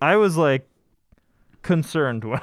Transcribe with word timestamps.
I 0.00 0.14
was 0.14 0.36
like 0.36 0.68
concerned 1.62 2.22
when, 2.24 2.40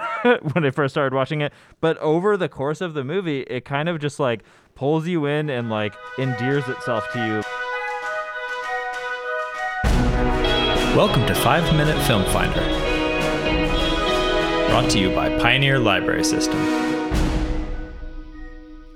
when 0.53 0.65
I 0.65 0.71
first 0.71 0.93
started 0.93 1.15
watching 1.15 1.39
it, 1.39 1.53
but 1.79 1.97
over 1.99 2.35
the 2.35 2.49
course 2.49 2.81
of 2.81 2.93
the 2.93 3.03
movie, 3.05 3.41
it 3.43 3.63
kind 3.63 3.87
of 3.87 3.99
just 3.99 4.19
like 4.19 4.43
pulls 4.75 5.07
you 5.07 5.25
in 5.25 5.49
and 5.49 5.69
like 5.69 5.95
endears 6.19 6.67
itself 6.67 7.09
to 7.13 7.19
you. 7.19 7.41
Welcome 10.97 11.25
to 11.27 11.35
5 11.35 11.75
Minute 11.77 12.01
Film 12.05 12.25
Finder. 12.25 12.59
Brought 14.69 14.91
to 14.91 14.99
you 14.99 15.15
by 15.15 15.29
Pioneer 15.39 15.79
Library 15.79 16.25
System. 16.25 16.59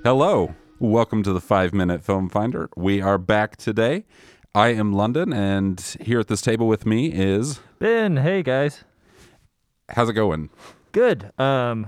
Hello. 0.04 0.54
Welcome 0.78 1.22
to 1.22 1.32
the 1.32 1.40
5 1.40 1.72
Minute 1.72 2.04
Film 2.04 2.28
Finder. 2.28 2.68
We 2.76 3.00
are 3.00 3.16
back 3.16 3.56
today. 3.56 4.04
I 4.54 4.68
am 4.68 4.92
London, 4.92 5.32
and 5.32 5.80
here 6.00 6.18
at 6.18 6.26
this 6.26 6.42
table 6.42 6.66
with 6.66 6.84
me 6.84 7.06
is. 7.06 7.60
Ben, 7.78 8.16
hey 8.16 8.42
guys. 8.42 8.82
How's 9.90 10.08
it 10.08 10.14
going? 10.14 10.50
Good. 10.90 11.30
Um, 11.38 11.86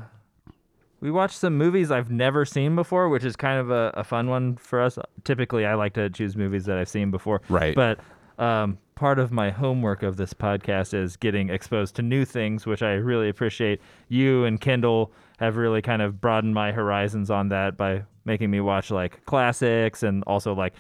we 1.01 1.11
watched 1.11 1.37
some 1.37 1.59
movies 1.59 1.91
I've 1.91 2.13
never 2.13 2.45
seen 2.45 2.77
before, 2.77 3.09
which 3.09 3.25
is 3.25 3.35
kind 3.35 3.59
of 3.59 3.73
a, 3.73 3.93
a 3.95 4.05
fun 4.05 4.29
one 4.29 4.57
for 4.59 4.81
us. 4.81 4.97
Typically, 5.25 5.67
I 5.67 5.75
like 5.75 5.95
to 5.95 6.09
choose 6.09 6.37
movies 6.37 6.65
that 6.67 6.79
I've 6.79 6.89
seen 6.89 7.11
before. 7.11 7.43
Right. 7.49 7.75
But 7.75 7.99
um, 8.39 8.79
part 8.95 9.19
of 9.19 9.33
my 9.33 9.51
homework 9.51 10.05
of 10.05 10.17
this 10.17 10.33
podcast 10.33 10.95
is 10.95 11.17
getting 11.17 11.51
exposed 11.51 11.97
to 11.97 12.03
new 12.03 12.25
things, 12.25 12.65
which 12.65 12.83
I 12.83 12.93
really 12.93 13.29
appreciate. 13.29 13.81
You 14.09 14.45
and 14.45 14.61
Kendall 14.61 15.11
have 15.39 15.57
really 15.57 15.83
kind 15.83 16.01
of 16.01 16.21
broadened 16.21 16.55
my 16.55 16.71
horizons 16.71 17.29
on 17.29 17.49
that 17.49 17.77
by 17.77 18.05
making 18.25 18.53
me 18.53 18.61
watch 18.61 18.93
like 18.93 19.25
classics 19.27 20.05
and 20.05 20.23
also 20.29 20.55
like 20.55 20.75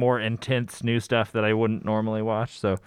more 0.00 0.18
intense 0.18 0.82
new 0.82 0.98
stuff 0.98 1.30
that 1.32 1.44
I 1.44 1.52
wouldn't 1.52 1.84
normally 1.84 2.22
watch. 2.22 2.58
So 2.58 2.78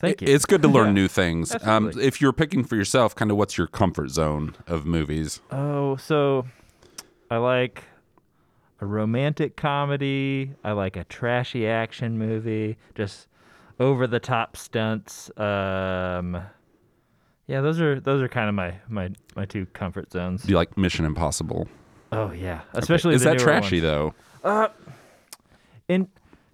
thank 0.00 0.20
you. 0.22 0.28
It's 0.28 0.44
good 0.46 0.62
to 0.62 0.68
learn 0.68 0.88
Yeah. 0.88 0.92
new 1.02 1.08
things. 1.08 1.54
Um, 1.62 1.92
if 2.00 2.20
you're 2.20 2.32
picking 2.32 2.64
for 2.64 2.74
yourself, 2.74 3.14
kind 3.14 3.30
of 3.30 3.36
what's 3.36 3.56
your 3.56 3.66
comfort 3.68 4.08
zone 4.10 4.56
of 4.66 4.84
movies? 4.86 5.40
Oh, 5.52 5.94
so 5.96 6.46
I 7.30 7.36
like 7.36 7.84
a 8.80 8.86
romantic 8.86 9.56
comedy. 9.56 10.52
I 10.64 10.72
like 10.72 10.96
a 10.96 11.04
trashy 11.04 11.66
action 11.68 12.18
movie. 12.18 12.76
Just 12.94 13.28
over 13.78 14.06
the 14.06 14.18
top 14.20 14.56
stunts. 14.56 15.30
Um, 15.38 16.40
yeah, 17.46 17.60
those 17.60 17.80
are 17.80 18.00
those 18.00 18.20
are 18.22 18.28
kind 18.28 18.48
of 18.48 18.54
my 18.54 18.74
my 18.88 19.10
my 19.36 19.44
two 19.44 19.66
comfort 19.66 20.10
zones. 20.12 20.42
Do 20.42 20.50
you 20.50 20.56
like 20.56 20.76
Mission 20.76 21.04
Impossible? 21.04 21.68
Oh 22.12 22.30
yeah, 22.32 22.60
especially 22.74 23.14
Is 23.14 23.22
the 23.22 23.30
that 23.30 23.36
newer 23.38 23.44
trashy, 23.44 23.82
ones. 23.82 24.14
though? 24.42 24.70
In 25.88 26.08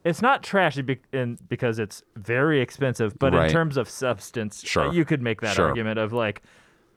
it's 0.04 0.20
not 0.22 0.42
trashy 0.42 0.82
be- 0.82 1.00
in, 1.12 1.38
because 1.48 1.78
it's 1.78 2.02
very 2.16 2.60
expensive, 2.60 3.18
but 3.18 3.32
Right. 3.32 3.46
in 3.46 3.52
terms 3.52 3.76
of 3.76 3.88
substance, 3.88 4.62
uh, 4.62 4.66
Sure. 4.66 4.92
you 4.92 5.04
could 5.04 5.22
make 5.22 5.40
that 5.40 5.56
Sure. 5.56 5.68
argument 5.68 5.98
of 5.98 6.12
like, 6.12 6.42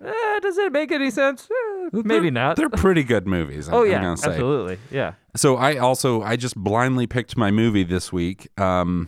eh, 0.04 0.40
does 0.42 0.58
it 0.58 0.72
make 0.72 0.92
any 0.92 1.10
sense? 1.10 1.50
Eh, 1.50 1.90
maybe 1.94 2.24
They're- 2.24 2.32
not. 2.32 2.56
They're 2.58 2.70
pretty 2.70 3.04
good 3.04 3.26
movies. 3.28 3.68
I'm, 3.68 3.74
oh 3.74 3.84
I'm 3.86 3.92
yeah, 3.92 4.02
gonna 4.02 4.18
say. 4.18 4.30
absolutely, 4.32 4.78
yeah. 4.92 5.14
So 5.36 5.56
I 5.56 5.78
also 5.78 6.22
I 6.22 6.36
just 6.36 6.56
blindly 6.56 7.08
picked 7.08 7.38
my 7.38 7.50
movie 7.52 7.84
this 7.84 8.12
week. 8.12 8.48
Um, 8.60 9.08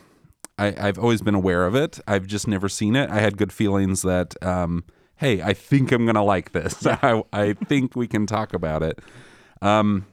I, 0.57 0.75
I've 0.77 0.97
always 0.99 1.21
been 1.21 1.35
aware 1.35 1.65
of 1.65 1.73
it. 1.75 1.99
I've 2.07 2.27
just 2.27 2.47
never 2.47 2.67
seen 2.69 2.95
it. 2.95 3.09
I 3.09 3.19
had 3.19 3.37
good 3.37 3.51
feelings 3.53 4.01
that 4.03 4.35
um, 4.43 4.83
hey, 5.17 5.41
I 5.41 5.53
think 5.53 5.91
I'm 5.91 6.05
gonna 6.05 6.23
like 6.23 6.51
this. 6.53 6.85
I, 6.87 7.21
I 7.33 7.53
think 7.53 7.95
we 7.95 8.07
can 8.07 8.25
talk 8.25 8.53
about 8.53 8.81
it. 8.83 8.99
Um, 9.61 10.05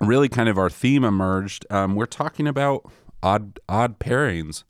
really, 0.00 0.28
kind 0.28 0.48
of 0.48 0.58
our 0.58 0.70
theme 0.70 1.04
emerged. 1.04 1.66
Um, 1.70 1.94
we're 1.94 2.06
talking 2.06 2.46
about 2.46 2.90
odd 3.24 3.58
odd 3.68 3.98
pairings. 3.98 4.64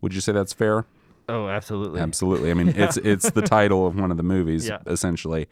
Would 0.00 0.14
you 0.14 0.20
say 0.20 0.32
that's 0.32 0.52
fair? 0.52 0.84
Oh, 1.28 1.48
absolutely. 1.48 2.00
Absolutely. 2.00 2.50
I 2.50 2.54
mean, 2.54 2.68
it's 2.76 2.96
it's 2.98 3.30
the 3.30 3.42
title 3.42 3.86
of 3.86 3.98
one 3.98 4.10
of 4.10 4.16
the 4.16 4.22
movies, 4.22 4.66
Yeah. 4.68 4.78
essentially. 4.86 5.46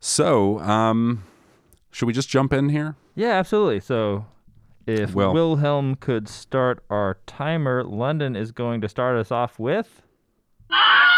So, 0.00 0.58
um, 0.60 1.24
should 1.90 2.06
we 2.06 2.12
just 2.12 2.28
jump 2.28 2.52
in 2.52 2.68
here? 2.70 2.96
Yeah, 3.14 3.32
absolutely. 3.38 3.80
So, 3.80 4.26
if 4.86 5.14
Well- 5.14 5.32
Wilhelm 5.32 5.94
could 5.96 6.28
start 6.28 6.82
our 6.90 7.18
timer, 7.26 7.82
London 7.84 8.36
is 8.36 8.52
going 8.52 8.80
to 8.82 8.88
start 8.88 9.16
us 9.18 9.30
off 9.30 9.58
with. 9.58 10.02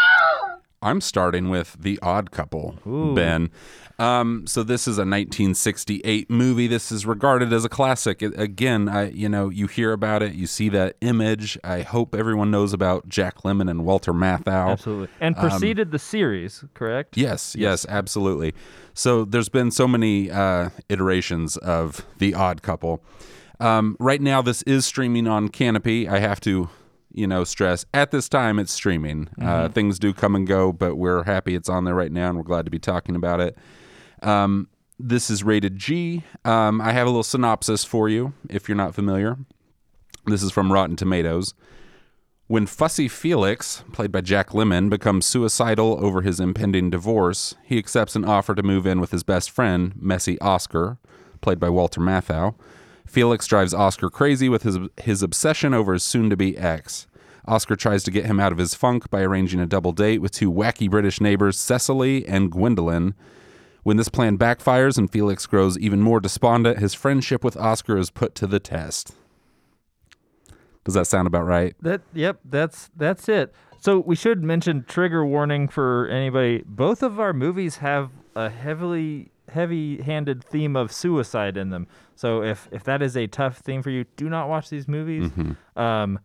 I'm 0.81 1.01
starting 1.01 1.49
with 1.49 1.75
The 1.79 1.99
Odd 2.01 2.31
Couple, 2.31 2.79
Ooh. 2.87 3.13
Ben. 3.13 3.49
Um, 3.97 4.47
so 4.47 4.63
this 4.63 4.87
is 4.87 4.97
a 4.97 5.01
1968 5.03 6.29
movie. 6.29 6.67
This 6.67 6.89
is 6.89 7.05
regarded 7.05 7.51
as 7.51 7.65
a 7.65 7.69
classic. 7.69 8.21
It- 8.21 8.39
again, 8.39 8.87
I 8.87 9.09
you 9.09 9.27
know 9.27 9.49
you 9.49 9.67
hear 9.67 9.91
about 9.91 10.23
it, 10.23 10.33
you 10.35 10.47
see 10.47 10.69
that 10.69 10.95
image. 11.01 11.57
I 11.65 11.81
hope 11.81 12.15
everyone 12.15 12.49
knows 12.49 12.71
about 12.71 13.09
Jack 13.09 13.39
Lemmon 13.43 13.69
and 13.69 13.83
Walter 13.83 14.13
Matthau. 14.13 14.71
Absolutely. 14.71 15.09
And 15.19 15.35
preceded 15.35 15.91
the 15.91 15.99
series, 15.99 16.63
correct? 16.73 17.17
Yes, 17.17 17.55
yes, 17.57 17.85
absolutely. 17.89 18.53
So 18.93 19.25
there's 19.25 19.49
been 19.49 19.71
so 19.71 19.85
many 19.87 20.31
uh, 20.31 20.69
iterations 20.87 21.57
of 21.57 22.05
The 22.19 22.33
Odd 22.33 22.61
Couple. 22.61 23.03
Um, 23.59 23.97
right 23.99 24.21
now, 24.21 24.41
this 24.41 24.61
is 24.61 24.85
streaming 24.85 25.27
on 25.27 25.49
Canopy. 25.49 26.07
I 26.07 26.19
have 26.19 26.39
to, 26.41 26.69
you 27.11 27.27
know, 27.27 27.43
stress 27.43 27.85
at 27.93 28.11
this 28.11 28.29
time 28.29 28.59
it's 28.59 28.71
streaming. 28.71 29.29
Uh, 29.41 29.69
things 29.69 29.99
do 29.99 30.13
come 30.13 30.35
and 30.35 30.47
go, 30.47 30.71
but 30.71 30.95
we're 30.95 31.23
happy 31.23 31.55
it's 31.55 31.69
on 31.69 31.85
there 31.85 31.95
right 31.95 32.11
now, 32.11 32.29
and 32.29 32.37
we're 32.37 32.43
glad 32.43 32.65
to 32.65 32.71
be 32.71 32.79
talking 32.79 33.15
about 33.15 33.39
it. 33.39 33.57
Um, 34.21 34.67
this 34.99 35.29
is 35.29 35.43
rated 35.43 35.77
G. 35.77 36.23
Um, 36.43 36.81
I 36.81 36.91
have 36.91 37.07
a 37.07 37.09
little 37.09 37.23
synopsis 37.23 37.83
for 37.85 38.09
you 38.09 38.33
if 38.49 38.67
you're 38.67 38.75
not 38.75 38.93
familiar. 38.93 39.37
This 40.25 40.43
is 40.43 40.51
from 40.51 40.71
Rotten 40.71 40.95
Tomatoes. 40.95 41.53
When 42.47 42.65
Fussy 42.65 43.07
Felix, 43.07 43.83
played 43.93 44.11
by 44.11 44.21
Jack 44.21 44.49
Lemmon, 44.49 44.89
becomes 44.89 45.27
suicidal 45.27 46.03
over 46.03 46.21
his 46.21 46.39
impending 46.39 46.89
divorce, 46.89 47.55
he 47.63 47.77
accepts 47.77 48.15
an 48.15 48.25
offer 48.25 48.55
to 48.55 48.63
move 48.63 48.87
in 48.87 48.99
with 48.99 49.11
his 49.11 49.23
best 49.23 49.51
friend, 49.51 49.93
Messy 49.95 50.39
Oscar, 50.41 50.97
played 51.41 51.59
by 51.59 51.69
Walter 51.69 52.01
Matthau. 52.01 52.55
Felix 53.09 53.47
drives 53.47 53.73
Oscar 53.73 54.09
crazy 54.09 54.49
with 54.49 54.63
his, 54.63 54.77
his 55.01 55.23
obsession 55.23 55.73
over 55.73 55.93
his 55.93 56.03
soon 56.03 56.29
to 56.29 56.37
be 56.37 56.57
ex. 56.57 57.07
Oscar 57.47 57.75
tries 57.75 58.03
to 58.03 58.11
get 58.11 58.25
him 58.25 58.39
out 58.39 58.51
of 58.51 58.59
his 58.59 58.75
funk 58.75 59.09
by 59.09 59.21
arranging 59.21 59.59
a 59.59 59.65
double 59.65 59.91
date 59.91 60.21
with 60.21 60.31
two 60.31 60.51
wacky 60.51 60.89
British 60.89 61.19
neighbors, 61.19 61.57
Cecily 61.57 62.27
and 62.27 62.51
Gwendolyn. 62.51 63.15
When 63.81 63.97
this 63.97 64.09
plan 64.09 64.37
backfires 64.37 64.97
and 64.97 65.11
Felix 65.11 65.47
grows 65.47 65.77
even 65.79 66.01
more 66.01 66.19
despondent, 66.19 66.77
his 66.77 66.93
friendship 66.93 67.43
with 67.43 67.57
Oscar 67.57 67.97
is 67.97 68.11
put 68.11 68.35
to 68.35 68.45
the 68.45 68.59
test. 68.59 69.15
Does 70.83 70.93
that 70.93 71.07
sound 71.07 71.27
about 71.27 71.45
right? 71.45 71.75
That 71.81 72.01
yep, 72.13 72.39
that's 72.45 72.89
that's 72.95 73.27
it. 73.27 73.53
So 73.79 73.99
we 73.99 74.15
should 74.15 74.43
mention 74.43 74.83
trigger 74.87 75.25
warning 75.25 75.67
for 75.69 76.07
anybody. 76.07 76.63
Both 76.65 77.01
of 77.01 77.19
our 77.19 77.33
movies 77.33 77.77
have 77.77 78.11
a 78.35 78.49
heavily 78.49 79.31
heavy-handed 79.49 80.43
theme 80.43 80.75
of 80.75 80.91
suicide 80.91 81.57
in 81.57 81.69
them. 81.69 81.87
So 82.15 82.43
if 82.43 82.67
if 82.71 82.83
that 82.85 83.01
is 83.01 83.15
a 83.17 83.27
tough 83.27 83.57
theme 83.59 83.81
for 83.81 83.89
you, 83.89 84.05
do 84.17 84.29
not 84.29 84.49
watch 84.49 84.69
these 84.69 84.87
movies. 84.87 85.29
Mm-hmm. 85.31 85.79
Um 85.79 86.19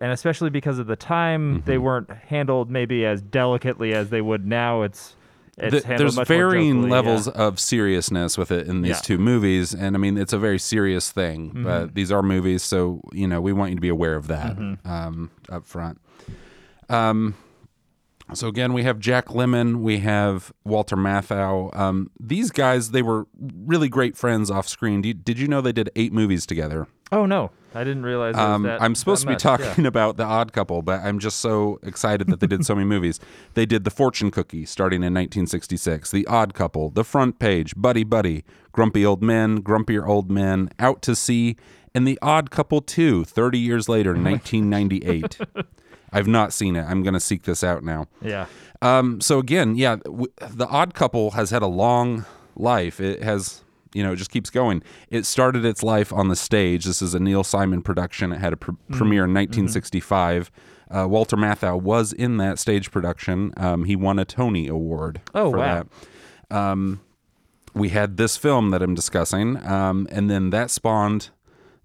and 0.00 0.12
especially 0.12 0.50
because 0.50 0.78
of 0.78 0.86
the 0.86 0.96
time, 0.96 1.62
they 1.66 1.78
weren't 1.78 2.10
handled 2.10 2.70
maybe 2.70 3.06
as 3.06 3.22
delicately 3.22 3.94
as 3.94 4.10
they 4.10 4.20
would 4.20 4.44
now. 4.46 4.82
It's 4.82 5.16
it's 5.56 5.84
Th- 5.84 5.98
there's 5.98 6.18
varying 6.18 6.88
levels 6.88 7.28
yeah. 7.28 7.34
of 7.34 7.60
seriousness 7.60 8.36
with 8.36 8.50
it 8.50 8.66
in 8.66 8.82
these 8.82 8.96
Yeah. 8.96 9.00
two 9.02 9.18
movies 9.18 9.72
and 9.72 9.94
i 9.94 9.98
mean 10.00 10.18
it's 10.18 10.32
a 10.32 10.38
very 10.38 10.58
serious 10.58 11.12
thing 11.12 11.50
Mm-hmm. 11.50 11.62
but 11.62 11.94
these 11.94 12.10
are 12.10 12.22
movies 12.24 12.64
so 12.64 13.00
you 13.12 13.28
know 13.28 13.40
we 13.40 13.52
want 13.52 13.70
you 13.70 13.76
to 13.76 13.80
be 13.80 13.88
aware 13.88 14.16
of 14.16 14.26
that 14.26 14.56
Mm-hmm. 14.56 14.90
um, 14.90 15.30
up 15.48 15.64
front 15.64 16.00
um, 16.88 17.34
so 18.34 18.48
again 18.48 18.72
we 18.72 18.82
have 18.82 18.98
jack 18.98 19.26
Lemmon, 19.26 19.76
we 19.80 19.98
have 19.98 20.52
walter 20.64 20.96
matthau 20.96 21.74
um, 21.76 22.10
these 22.20 22.50
guys 22.50 22.90
they 22.90 23.02
were 23.02 23.26
really 23.66 23.88
great 23.88 24.16
friends 24.16 24.50
off 24.50 24.68
screen 24.68 25.02
you- 25.02 25.14
did 25.14 25.38
you 25.38 25.48
know 25.48 25.60
they 25.60 25.72
did 25.72 25.90
eight 25.96 26.12
movies 26.12 26.46
together 26.46 26.86
Oh 27.12 27.26
no, 27.26 27.50
I 27.74 27.84
didn't 27.84 28.02
realize. 28.02 28.34
it 28.34 28.38
was 28.38 28.44
um, 28.44 28.62
that, 28.62 28.82
I'm 28.82 28.94
supposed 28.96 29.20
to 29.20 29.26
be 29.28 29.34
much, 29.34 29.44
yeah. 29.44 29.56
talking 29.58 29.86
about 29.92 30.16
The 30.16 30.24
Odd 30.24 30.52
Couple, 30.52 30.82
but 30.82 31.00
I'm 31.00 31.20
just 31.20 31.38
so 31.38 31.78
excited 31.84 32.26
that 32.28 32.40
they 32.40 32.48
did 32.48 32.64
so 32.64 32.74
many 32.74 32.86
movies. 32.86 33.20
They 33.54 33.66
did 33.66 33.84
The 33.84 33.90
Fortune 33.90 34.32
Cookie 34.32 34.64
starting 34.64 35.02
in 35.02 35.12
1966, 35.14 36.10
The 36.10 36.26
Odd 36.26 36.54
Couple, 36.54 36.90
The 36.90 37.04
Front 37.04 37.38
Page, 37.38 37.74
Buddy 37.76 38.02
Buddy, 38.02 38.42
Grumpy 38.72 39.06
Old 39.06 39.22
Men, 39.22 39.62
Grumpier 39.62 40.04
Old 40.08 40.28
Men, 40.28 40.70
Out 40.80 41.02
to 41.02 41.14
Sea, 41.14 41.56
and 41.94 42.08
The 42.08 42.18
Odd 42.20 42.50
Couple 42.50 42.80
2 42.80 43.24
30 43.24 43.58
years 43.58 43.88
later, 43.88 44.14
1998. 44.14 45.38
I've 46.14 46.26
not 46.28 46.52
seen 46.52 46.76
it. 46.76 46.84
I'm 46.84 47.02
going 47.02 47.14
to 47.14 47.20
seek 47.20 47.42
this 47.42 47.62
out 47.62 47.82
now. 47.84 48.06
Yeah. 48.22 48.46
Um, 48.80 49.20
so 49.20 49.38
again, 49.38 49.76
yeah, 49.76 49.96
w- 50.04 50.32
the 50.40 50.66
Odd 50.68 50.94
Couple 50.94 51.32
has 51.32 51.50
had 51.50 51.62
a 51.62 51.66
long 51.66 52.24
life. 52.56 53.00
It 53.00 53.22
has, 53.22 53.62
you 53.94 54.02
know, 54.02 54.12
it 54.12 54.16
just 54.16 54.30
keeps 54.30 54.48
going. 54.50 54.82
It 55.10 55.26
started 55.26 55.64
its 55.64 55.82
life 55.82 56.12
on 56.12 56.28
the 56.28 56.36
stage. 56.36 56.84
This 56.84 57.02
is 57.02 57.14
a 57.14 57.20
Neil 57.20 57.44
Simon 57.44 57.82
production. 57.82 58.32
It 58.32 58.38
had 58.40 58.52
a 58.52 58.56
pr- 58.56 58.72
premiere 58.92 59.24
in 59.24 59.34
1965. 59.34 60.50
Uh, 60.90 61.06
Walter 61.08 61.36
Matthau 61.36 61.80
was 61.80 62.12
in 62.12 62.36
that 62.36 62.58
stage 62.58 62.90
production. 62.90 63.52
Um, 63.56 63.84
he 63.84 63.96
won 63.96 64.18
a 64.18 64.24
Tony 64.24 64.68
Award 64.68 65.20
Oh, 65.34 65.50
for 65.50 65.58
wow. 65.58 65.84
that. 66.50 66.56
Um, 66.56 67.00
we 67.74 67.88
had 67.88 68.16
this 68.18 68.36
film 68.36 68.70
that 68.70 68.82
I'm 68.82 68.94
discussing, 68.94 69.56
um, 69.66 70.06
and 70.12 70.30
then 70.30 70.50
that 70.50 70.70
spawned 70.70 71.30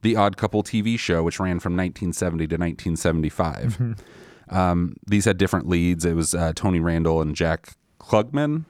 the 0.01 0.15
Odd 0.15 0.37
Couple 0.37 0.63
TV 0.63 0.97
show, 0.97 1.23
which 1.23 1.39
ran 1.39 1.59
from 1.59 1.73
1970 1.73 2.47
to 2.47 2.55
1975. 2.55 3.95
Um, 4.49 4.95
these 5.05 5.25
had 5.25 5.37
different 5.37 5.67
leads. 5.67 6.03
It 6.05 6.15
was 6.15 6.33
uh, 6.33 6.53
Tony 6.55 6.79
Randall 6.79 7.21
and 7.21 7.35
Jack 7.35 7.75
Klugman. 7.99 8.65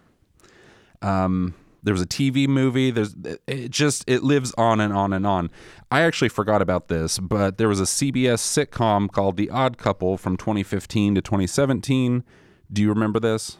Um, 1.02 1.56
there 1.84 1.94
was 1.94 2.02
a 2.02 2.06
TV 2.06 2.48
movie. 2.48 2.92
There's 2.92 3.16
it 3.48 3.70
just 3.70 4.04
it 4.08 4.22
lives 4.22 4.54
on 4.58 4.82
and 4.82 4.94
on 4.94 5.14
and 5.14 5.26
on. 5.26 5.50
I 5.90 6.02
actually 6.02 6.30
forgot 6.30 6.62
about 6.62 6.90
this, 6.90 7.18
but 7.20 7.58
there 7.58 7.70
was 7.70 7.80
a 7.80 7.86
CBS 7.86 8.40
sitcom 8.40 9.10
called 9.10 9.38
The 9.38 9.50
Odd 9.50 9.78
Couple 9.78 10.18
from 10.18 10.36
2015 10.36 11.16
to 11.16 11.22
2017. 11.22 12.24
Do 12.72 12.82
you 12.82 12.90
remember 12.90 13.20
this? 13.20 13.58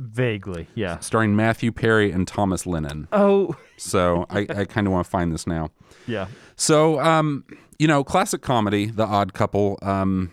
Vaguely, 0.00 0.68
yeah. 0.76 0.98
Starring 1.00 1.34
Matthew 1.34 1.72
Perry 1.72 2.12
and 2.12 2.26
Thomas 2.28 2.66
Lennon. 2.66 3.08
Oh, 3.12 3.56
So 3.76 4.26
I, 4.30 4.46
I 4.48 4.64
kind 4.64 4.86
of 4.86 4.92
want 4.92 5.04
to 5.04 5.10
find 5.10 5.32
this 5.32 5.44
now. 5.46 5.70
yeah. 6.06 6.28
So, 6.56 7.00
um, 7.00 7.44
you 7.80 7.88
know, 7.88 8.04
classic 8.04 8.40
comedy, 8.40 8.86
The 8.86 9.04
Odd 9.04 9.32
Couple. 9.34 9.76
Um, 9.82 10.32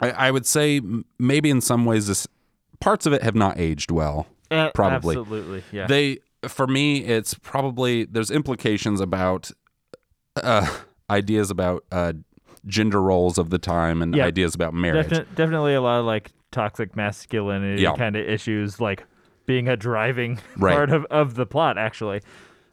I, 0.00 0.10
I 0.10 0.30
would 0.30 0.44
say 0.46 0.80
maybe 1.18 1.48
in 1.50 1.60
some 1.62 1.84
ways, 1.86 2.06
this 2.06 2.26
parts 2.80 3.06
of 3.06 3.12
it 3.14 3.22
have 3.22 3.34
not 3.34 3.58
aged 3.58 3.90
well. 3.90 4.26
Uh, 4.50 4.70
Probably. 4.74 5.16
Absolutely, 5.16 5.62
yeah. 5.72 5.86
They, 5.86 6.18
for 6.46 6.66
me, 6.66 6.98
it's 6.98 7.32
probably 7.34 8.04
there's 8.04 8.30
implications 8.30 9.00
about 9.00 9.50
uh, 10.36 10.66
ideas 11.10 11.50
about 11.50 11.84
uh, 11.90 12.12
gender 12.66 13.00
roles 13.00 13.38
of 13.38 13.48
the 13.50 13.58
time 13.58 14.02
and 14.02 14.14
Yeah. 14.14 14.26
ideas 14.26 14.54
about 14.54 14.74
marriage. 14.74 15.08
Defin- 15.08 15.34
definitely 15.34 15.74
a 15.74 15.80
lot 15.80 16.00
of 16.00 16.04
like 16.06 16.30
toxic 16.52 16.96
masculinity 16.96 17.82
Yeah. 17.82 17.94
kind 17.96 18.16
of 18.16 18.26
issues, 18.28 18.80
like 18.80 19.04
being 19.46 19.68
a 19.68 19.76
driving 19.76 20.38
Right. 20.56 20.74
part 20.74 20.90
of, 20.90 21.04
of 21.10 21.34
the 21.34 21.46
plot, 21.46 21.78
actually. 21.78 22.20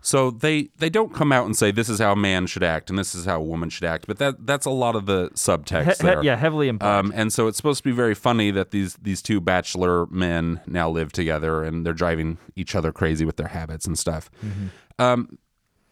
So 0.06 0.32
they 0.32 0.68
they 0.80 0.90
don't 0.90 1.14
come 1.14 1.32
out 1.32 1.46
and 1.46 1.56
say 1.56 1.72
this 1.72 1.88
is 1.88 2.00
how 2.00 2.12
a 2.12 2.16
man 2.18 2.46
should 2.46 2.62
act 2.64 2.90
and 2.90 3.00
this 3.00 3.16
is 3.16 3.24
how 3.24 3.38
a 3.40 3.44
woman 3.44 3.70
should 3.70 3.86
act, 3.86 4.06
but 4.06 4.18
that 4.18 4.46
that's 4.46 4.66
a 4.66 4.70
lot 4.70 4.98
of 4.98 5.06
the 5.06 5.30
subtext 5.30 5.84
He- 5.86 5.92
he- 5.92 6.04
there. 6.04 6.24
yeah, 6.24 6.36
heavily 6.36 6.68
implied. 6.68 7.00
Um, 7.00 7.14
and 7.16 7.32
so 7.32 7.48
it's 7.48 7.56
supposed 7.56 7.78
to 7.84 7.90
be 7.90 7.96
very 7.96 8.14
funny 8.14 8.52
that 8.52 8.72
these 8.72 8.96
these 9.02 9.22
two 9.22 9.40
bachelor 9.40 10.06
men 10.08 10.60
now 10.68 10.90
live 10.90 11.14
together 11.14 11.64
and 11.64 11.86
they're 11.86 11.94
driving 11.94 12.38
each 12.58 12.76
other 12.76 12.92
crazy 12.92 13.24
with 13.24 13.38
their 13.38 13.48
habits 13.48 13.86
and 13.88 13.98
stuff. 13.98 14.30
Mm-hmm. 14.46 14.68
Um, 15.02 15.38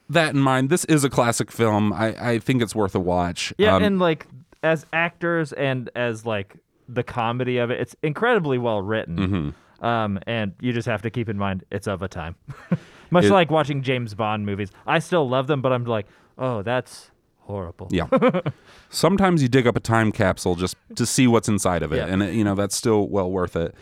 that 0.10 0.34
in 0.36 0.42
mind, 0.42 0.70
this 0.70 0.84
is 0.86 1.06
a 1.06 1.10
classic 1.10 1.50
film. 1.50 1.94
I, 1.94 2.32
I 2.34 2.40
think 2.40 2.62
it's 2.62 2.76
worth 2.76 2.94
a 2.96 3.00
watch. 3.00 3.54
yeah, 3.58 3.76
Um, 3.78 3.84
and 3.84 3.98
like 4.00 4.28
as 4.62 4.86
actors 4.92 5.54
and 5.54 5.90
as 5.96 6.26
like 6.26 6.58
the 6.94 7.04
comedy 7.04 7.58
of 7.58 7.72
it, 7.72 7.80
it's 7.80 7.96
incredibly 8.04 8.58
well 8.58 8.82
written. 8.82 9.18
Mm-hmm. 9.18 9.86
Um, 9.86 10.20
and 10.28 10.54
you 10.62 10.74
just 10.74 10.88
have 10.88 11.02
to 11.02 11.10
keep 11.10 11.28
in 11.30 11.38
mind 11.38 11.64
it's 11.72 11.88
of 11.88 12.02
a 12.02 12.08
time. 12.08 12.36
Much 13.10 13.26
It- 13.26 13.32
like 13.32 13.50
watching 13.50 13.82
James 13.82 14.14
Bond 14.14 14.46
movies. 14.46 14.70
I 14.86 15.00
still 15.00 15.28
love 15.28 15.48
them, 15.48 15.62
but 15.62 15.72
I'm 15.74 15.86
like, 15.86 16.06
oh, 16.38 16.62
that's 16.62 17.10
horrible. 17.40 17.88
yeah. 17.92 18.08
Sometimes 18.90 19.42
you 19.42 19.48
dig 19.50 19.68
up 19.68 19.76
a 19.76 19.80
time 19.80 20.12
capsule 20.12 20.56
just 20.56 20.76
to 20.96 21.06
see 21.06 21.28
what's 21.28 21.48
inside 21.50 21.84
of 21.84 21.92
it, 21.94 21.98
Yeah. 21.98 22.08
and 22.08 22.22
it, 22.24 22.34
you 22.36 22.44
know 22.44 22.56
that's 22.56 22.76
still 22.76 23.08
well 23.08 23.30
worth 23.32 23.56
it. 23.56 23.74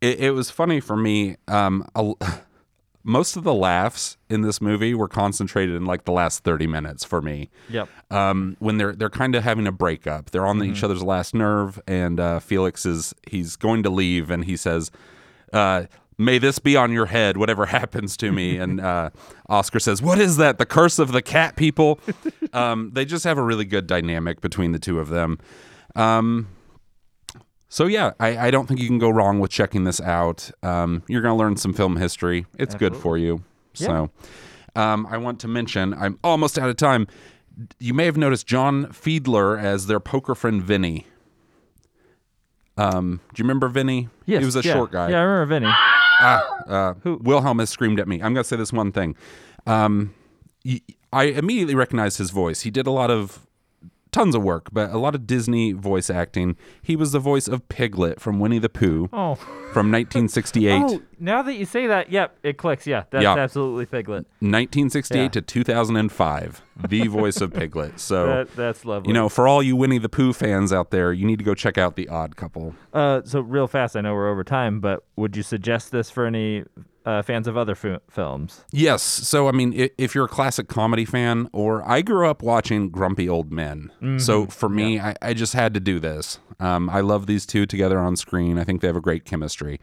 It, 0.00 0.20
it 0.20 0.30
was 0.32 0.50
funny 0.50 0.80
for 0.80 0.96
me. 0.96 1.36
Um, 1.48 1.86
a, 1.94 2.12
most 3.04 3.36
of 3.36 3.44
the 3.44 3.54
laughs 3.54 4.16
in 4.28 4.42
this 4.42 4.60
movie 4.60 4.92
were 4.94 5.08
concentrated 5.08 5.74
in 5.76 5.84
like 5.86 6.04
the 6.04 6.12
last 6.12 6.44
thirty 6.44 6.66
minutes 6.66 7.04
for 7.04 7.22
me. 7.22 7.48
Yep. 7.70 7.88
um, 8.10 8.56
when 8.58 8.76
they're 8.78 8.92
they're 8.94 9.08
kind 9.10 9.34
of 9.34 9.44
having 9.44 9.66
a 9.66 9.72
breakup. 9.72 10.30
They're 10.30 10.46
on 10.46 10.58
Mm-hmm. 10.58 10.72
each 10.72 10.82
other's 10.82 11.02
last 11.02 11.34
nerve, 11.34 11.80
and 11.86 12.18
uh, 12.20 12.40
Felix 12.40 12.84
is 12.84 13.14
he's 13.28 13.56
going 13.56 13.82
to 13.84 13.90
leave, 13.90 14.30
and 14.30 14.44
he 14.44 14.56
says, 14.56 14.90
uh, 15.52 15.84
"May 16.18 16.38
this 16.38 16.58
be 16.58 16.76
on 16.76 16.92
your 16.92 17.06
head, 17.06 17.36
whatever 17.36 17.66
happens 17.78 18.16
to 18.18 18.32
me." 18.32 18.58
and 18.58 18.80
uh, 18.80 19.10
Oscar 19.48 19.78
says, 19.78 20.02
"What 20.02 20.18
is 20.18 20.36
that? 20.38 20.58
The 20.58 20.66
curse 20.66 20.98
of 20.98 21.12
the 21.12 21.22
cat 21.22 21.56
people?" 21.56 22.00
um, 22.52 22.90
they 22.92 23.04
just 23.04 23.24
have 23.24 23.38
a 23.38 23.42
really 23.42 23.64
good 23.64 23.86
dynamic 23.86 24.40
between 24.40 24.72
the 24.72 24.78
two 24.78 24.98
of 25.00 25.08
them. 25.08 25.38
Um, 25.96 26.48
so 27.68 27.86
yeah, 27.86 28.12
I, 28.18 28.48
I 28.48 28.50
don't 28.50 28.66
think 28.66 28.80
you 28.80 28.86
can 28.86 28.98
go 28.98 29.10
wrong 29.10 29.40
with 29.40 29.50
checking 29.50 29.84
this 29.84 30.00
out. 30.00 30.50
Um, 30.62 31.02
you're 31.06 31.22
going 31.22 31.32
to 31.32 31.38
learn 31.38 31.56
some 31.56 31.72
film 31.72 31.96
history. 31.96 32.46
It's 32.58 32.74
good 32.74 32.96
for 32.96 33.18
you. 33.18 33.42
So, 33.74 34.10
um, 34.74 35.06
I 35.10 35.18
want 35.18 35.38
to 35.40 35.48
mention 35.48 35.94
I'm 35.94 36.18
almost 36.24 36.58
out 36.58 36.68
of 36.68 36.76
time. 36.76 37.06
You 37.78 37.94
may 37.94 38.06
have 38.06 38.16
noticed 38.16 38.46
John 38.46 38.86
Fiedler 38.86 39.60
as 39.60 39.86
their 39.86 40.00
poker 40.00 40.34
friend 40.34 40.62
Vinny. 40.62 41.06
Um, 42.76 43.20
do 43.34 43.40
you 43.40 43.44
remember 43.44 43.68
Vinny? 43.68 44.08
Yes. 44.24 44.40
he 44.40 44.46
was 44.46 44.56
a 44.56 44.62
yeah. 44.62 44.72
short 44.72 44.92
guy. 44.92 45.10
Yeah, 45.10 45.18
I 45.18 45.22
remember 45.22 45.54
Vinny. 45.54 45.72
Ah, 46.20 46.64
uh, 46.66 46.94
Wilhelm 47.04 47.58
has 47.58 47.70
screamed 47.70 48.00
at 48.00 48.08
me. 48.08 48.16
I'm 48.16 48.34
going 48.34 48.42
to 48.42 48.44
say 48.44 48.56
this 48.56 48.72
one 48.72 48.92
thing. 48.92 49.16
Um, 49.66 50.14
y- 50.64 50.80
I 51.12 51.24
immediately 51.24 51.74
recognized 51.74 52.18
his 52.18 52.30
voice. 52.30 52.62
He 52.62 52.70
did 52.70 52.86
a 52.86 52.90
lot 52.90 53.10
of 53.10 53.46
tons 54.12 54.34
of 54.34 54.42
work, 54.42 54.68
but 54.72 54.90
a 54.90 54.98
lot 54.98 55.14
of 55.14 55.26
Disney 55.26 55.72
voice 55.72 56.08
acting. 56.10 56.56
He 56.82 56.96
was 56.96 57.12
the 57.12 57.18
voice 57.18 57.46
of 57.48 57.68
Piglet 57.68 58.20
from 58.20 58.38
Winnie 58.40 58.58
the 58.58 58.68
Pooh 58.68 59.08
Oh. 59.12 59.34
from 59.72 59.90
1968. 59.92 60.82
Oh, 60.84 61.02
now 61.20 61.42
that 61.42 61.54
you 61.54 61.64
say 61.64 61.86
that, 61.86 62.10
yep, 62.10 62.36
it 62.42 62.56
clicks. 62.58 62.86
Yeah, 62.86 63.04
that's 63.10 63.22
Yeah. 63.22 63.34
absolutely 63.36 63.86
Piglet. 63.86 64.26
1968 64.40 65.22
Yeah. 65.22 65.28
to 65.28 65.42
2005, 65.42 66.62
the 66.88 67.06
voice 67.08 67.40
of 67.40 67.52
Piglet. 67.52 67.98
So, 68.00 68.26
That, 68.26 68.56
that's 68.56 68.84
lovely. 68.84 69.08
you 69.08 69.14
know, 69.14 69.28
for 69.28 69.46
all 69.48 69.62
you 69.62 69.76
Winnie 69.76 69.98
the 69.98 70.08
Pooh 70.08 70.32
fans 70.32 70.72
out 70.72 70.90
there, 70.90 71.12
you 71.12 71.26
need 71.26 71.38
to 71.38 71.44
go 71.44 71.54
check 71.54 71.76
out 71.78 71.96
The 71.96 72.08
Odd 72.08 72.36
Couple. 72.36 72.74
uh, 72.94 73.22
so 73.24 73.40
real 73.40 73.66
fast, 73.66 73.96
I 73.96 74.00
know 74.00 74.14
we're 74.14 74.30
over 74.30 74.44
time, 74.44 74.80
but 74.80 75.04
would 75.16 75.36
you 75.36 75.42
suggest 75.42 75.90
this 75.92 76.10
for 76.10 76.24
any 76.26 76.64
uh, 77.08 77.22
fans 77.22 77.48
of 77.48 77.56
other 77.56 77.74
fi- 77.74 77.98
films? 78.10 78.64
Yes. 78.70 79.02
So, 79.02 79.48
I 79.48 79.52
mean, 79.52 79.72
if, 79.72 79.90
if 79.96 80.14
you're 80.14 80.26
a 80.26 80.28
classic 80.28 80.68
comedy 80.68 81.04
fan, 81.04 81.48
or 81.52 81.82
I 81.88 82.02
grew 82.02 82.28
up 82.28 82.42
watching 82.42 82.90
Grumpy 82.90 83.28
Old 83.28 83.50
Men. 83.50 83.90
So, 84.18 84.46
for 84.46 84.68
me, 84.68 85.00
I, 85.00 85.14
I 85.22 85.32
just 85.34 85.54
had 85.54 85.72
to 85.74 85.80
do 85.80 85.98
this. 85.98 86.38
Um, 86.60 86.90
I 86.90 87.00
love 87.00 87.26
these 87.26 87.46
two 87.46 87.66
together 87.66 87.98
on 87.98 88.16
screen. 88.16 88.58
I 88.58 88.64
think 88.64 88.80
they 88.80 88.86
have 88.88 88.96
a 88.96 89.00
great 89.00 89.24
chemistry. 89.24 89.80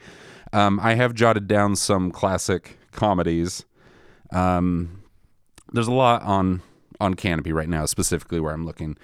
Um, 0.53 0.79
I 0.81 0.93
have 0.95 1.13
jotted 1.13 1.47
down 1.47 1.75
some 1.75 2.11
classic 2.11 2.77
comedies. 2.91 3.65
Um, 4.31 5.03
there's 5.73 5.87
a 5.87 5.93
lot 5.93 6.21
on 6.23 6.61
on 7.01 7.13
Canopy 7.15 7.51
right 7.51 7.67
now, 7.67 7.85
specifically 7.85 8.39
where 8.39 8.53
I'm 8.53 8.65
looking. 8.65 8.97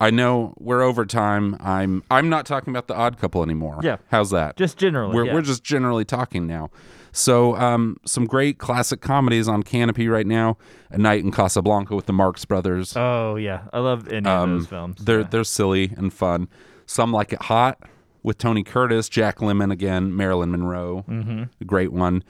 I 0.00 0.10
know 0.10 0.54
we're 0.58 0.82
over 0.82 1.06
time. 1.06 1.56
I'm 1.58 2.02
I'm 2.10 2.28
not 2.28 2.46
talking 2.46 2.72
about 2.72 2.86
the 2.86 2.94
Odd 2.94 3.18
Couple 3.18 3.42
anymore. 3.42 3.80
Yeah. 3.82 3.96
how's 4.08 4.30
that? 4.30 4.56
Just 4.56 4.76
generally. 4.76 5.14
We're, 5.14 5.26
yeah. 5.26 5.34
we're 5.34 5.42
just 5.42 5.64
generally 5.64 6.04
talking 6.04 6.46
now. 6.46 6.70
So, 7.12 7.56
um, 7.56 7.96
some 8.04 8.26
great 8.26 8.58
classic 8.58 9.00
comedies 9.00 9.48
on 9.48 9.62
Canopy 9.62 10.06
right 10.06 10.26
now. 10.26 10.58
A 10.90 10.98
Night 10.98 11.24
in 11.24 11.32
Casablanca 11.32 11.96
with 11.96 12.04
the 12.04 12.12
Marx 12.12 12.44
Brothers. 12.44 12.94
Oh 12.94 13.36
yeah, 13.36 13.62
I 13.72 13.78
love 13.78 14.08
any 14.08 14.28
of 14.28 14.48
those 14.48 14.66
films. 14.66 15.00
Um, 15.00 15.04
They're 15.04 15.20
yeah. 15.20 15.28
they're 15.30 15.44
silly 15.44 15.94
and 15.96 16.12
fun. 16.12 16.48
Some 16.84 17.12
like 17.12 17.32
it 17.32 17.42
hot 17.42 17.82
with 18.22 18.38
Tony 18.38 18.62
Curtis, 18.62 19.08
Jack 19.08 19.38
Lemmon 19.38 19.72
again, 19.72 20.14
Marilyn 20.14 20.50
Monroe, 20.50 21.04
mm-hmm. 21.08 21.44
a 21.60 21.64
great 21.64 21.92
one. 21.92 22.22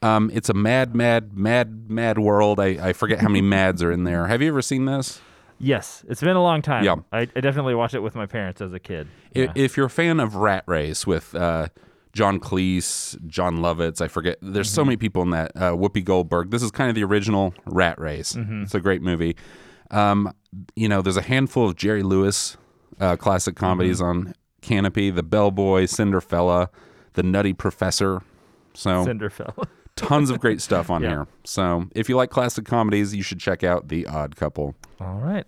Um, 0.00 0.30
it's 0.34 0.48
a 0.48 0.54
mad, 0.54 0.96
mad, 0.96 1.36
mad, 1.36 1.88
mad 1.88 2.18
world. 2.18 2.58
I, 2.58 2.88
I 2.88 2.92
forget 2.92 3.20
how 3.20 3.28
many 3.28 3.42
mads 3.42 3.82
are 3.82 3.92
in 3.92 4.04
there. 4.04 4.26
Have 4.26 4.42
you 4.42 4.48
ever 4.48 4.62
seen 4.62 4.86
this? 4.86 5.20
Yes, 5.58 6.04
it's 6.08 6.20
been 6.20 6.36
a 6.36 6.42
long 6.42 6.60
time. 6.62 6.84
Yeah. 6.84 6.96
I, 7.12 7.20
I 7.20 7.40
definitely 7.40 7.74
watched 7.74 7.94
it 7.94 8.00
with 8.00 8.14
my 8.14 8.26
parents 8.26 8.60
as 8.60 8.72
a 8.72 8.80
kid. 8.80 9.06
I- 9.36 9.38
Yeah. 9.40 9.52
If 9.54 9.76
you're 9.76 9.86
a 9.86 9.90
fan 9.90 10.18
of 10.20 10.34
Rat 10.34 10.64
Race 10.66 11.06
with 11.06 11.34
uh, 11.34 11.68
John 12.12 12.40
Cleese, 12.40 13.16
Jon 13.26 13.58
Lovitz, 13.58 14.00
I 14.00 14.08
forget. 14.08 14.38
There's 14.42 14.68
Mm-hmm. 14.68 14.74
so 14.74 14.84
many 14.84 14.96
people 14.96 15.22
in 15.22 15.30
that. 15.30 15.52
Uh, 15.54 15.72
Whoopi 15.72 16.04
Goldberg. 16.04 16.50
This 16.50 16.62
is 16.62 16.70
kind 16.70 16.88
of 16.88 16.94
the 16.96 17.04
original 17.04 17.54
Rat 17.66 17.98
Race. 18.00 18.34
Mm-hmm. 18.34 18.62
It's 18.64 18.74
a 18.74 18.80
great 18.80 19.02
movie. 19.02 19.36
Um, 19.90 20.32
you 20.74 20.88
know, 20.88 21.00
there's 21.02 21.16
a 21.16 21.22
handful 21.22 21.68
of 21.68 21.76
Jerry 21.76 22.02
Lewis 22.02 22.56
uh, 23.00 23.16
classic 23.16 23.56
comedies 23.56 24.00
Mm-hmm. 24.00 24.28
on 24.28 24.34
Canopy: 24.62 25.10
The 25.10 25.22
Bellboy, 25.22 25.84
Cinderfella, 25.84 26.68
The 27.14 27.22
Nutty 27.22 27.52
Professor. 27.52 28.22
So 28.74 29.04
Cinderfella. 29.06 29.66
tons 30.02 30.30
of 30.30 30.40
great 30.40 30.60
stuff 30.60 30.90
on 30.90 31.02
Yeah. 31.02 31.08
here. 31.08 31.26
So 31.44 31.86
if 31.94 32.08
you 32.08 32.16
like 32.16 32.30
classic 32.30 32.64
comedies, 32.64 33.14
you 33.14 33.22
should 33.22 33.40
check 33.40 33.64
out 33.64 33.88
The 33.88 34.06
Odd 34.06 34.36
Couple. 34.36 34.74
All 35.00 35.18
right. 35.18 35.46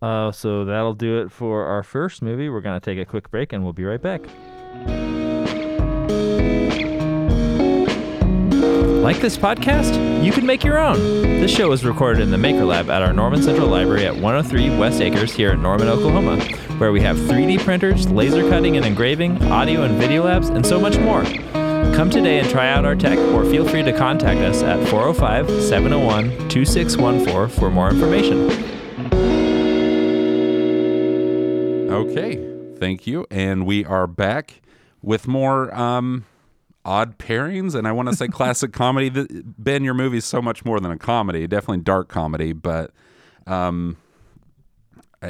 Uh, 0.00 0.30
so 0.30 0.64
that'll 0.64 0.94
do 0.94 1.20
it 1.22 1.32
for 1.32 1.64
our 1.64 1.82
first 1.82 2.22
movie. 2.22 2.48
We're 2.48 2.60
gonna 2.60 2.78
take 2.80 2.98
a 2.98 3.04
quick 3.04 3.30
break, 3.30 3.52
and 3.52 3.64
we'll 3.64 3.72
be 3.72 3.84
right 3.84 4.00
back. 4.00 4.20
Like 9.02 9.20
this 9.20 9.38
podcast? 9.38 10.22
You 10.22 10.32
can 10.32 10.44
make 10.44 10.62
your 10.62 10.78
own. 10.78 10.98
This 11.22 11.50
show 11.50 11.72
is 11.72 11.84
recorded 11.84 12.20
in 12.22 12.30
the 12.30 12.36
Maker 12.38 12.64
Lab 12.64 12.90
at 12.90 13.00
our 13.00 13.12
Norman 13.12 13.42
Central 13.42 13.68
Library 13.68 14.04
at 14.06 14.14
103 14.14 14.76
West 14.76 15.00
Acres 15.00 15.32
here 15.32 15.52
in 15.52 15.62
Norman, 15.62 15.88
Oklahoma, 15.88 16.36
where 16.78 16.92
we 16.92 17.00
have 17.00 17.16
3D 17.16 17.60
printers, 17.64 18.06
laser 18.10 18.46
cutting 18.50 18.76
and 18.76 18.84
engraving, 18.84 19.42
audio 19.50 19.82
and 19.84 19.96
video 19.98 20.24
labs, 20.24 20.48
and 20.50 20.66
so 20.66 20.78
much 20.78 20.98
more. 20.98 21.24
Come 21.98 22.10
today 22.10 22.38
and 22.38 22.48
try 22.48 22.70
out 22.70 22.84
our 22.84 22.94
tech, 22.94 23.18
or 23.34 23.44
feel 23.44 23.66
free 23.66 23.82
to 23.82 23.92
contact 23.92 24.38
us 24.38 24.62
at 24.62 24.78
405 24.86 25.50
701 25.64 26.48
2614 26.48 27.58
for 27.58 27.72
more 27.72 27.90
information. 27.90 28.48
Okay, 31.90 32.76
thank 32.78 33.08
you. 33.08 33.26
And 33.32 33.66
we 33.66 33.84
are 33.84 34.06
back 34.06 34.62
with 35.02 35.26
more 35.26 35.74
um, 35.74 36.24
odd 36.84 37.18
pairings, 37.18 37.74
and 37.74 37.88
I 37.88 37.90
want 37.90 38.08
to 38.10 38.14
say 38.14 38.28
classic 38.28 38.72
comedy. 38.72 39.10
Ben, 39.58 39.82
your 39.82 39.94
movie 39.94 40.18
is 40.18 40.24
so 40.24 40.40
much 40.40 40.64
more 40.64 40.78
than 40.78 40.92
a 40.92 40.98
comedy. 40.98 41.48
Definitely 41.48 41.82
dark 41.82 42.06
comedy, 42.06 42.52
but 42.52 42.92
um, 43.48 43.96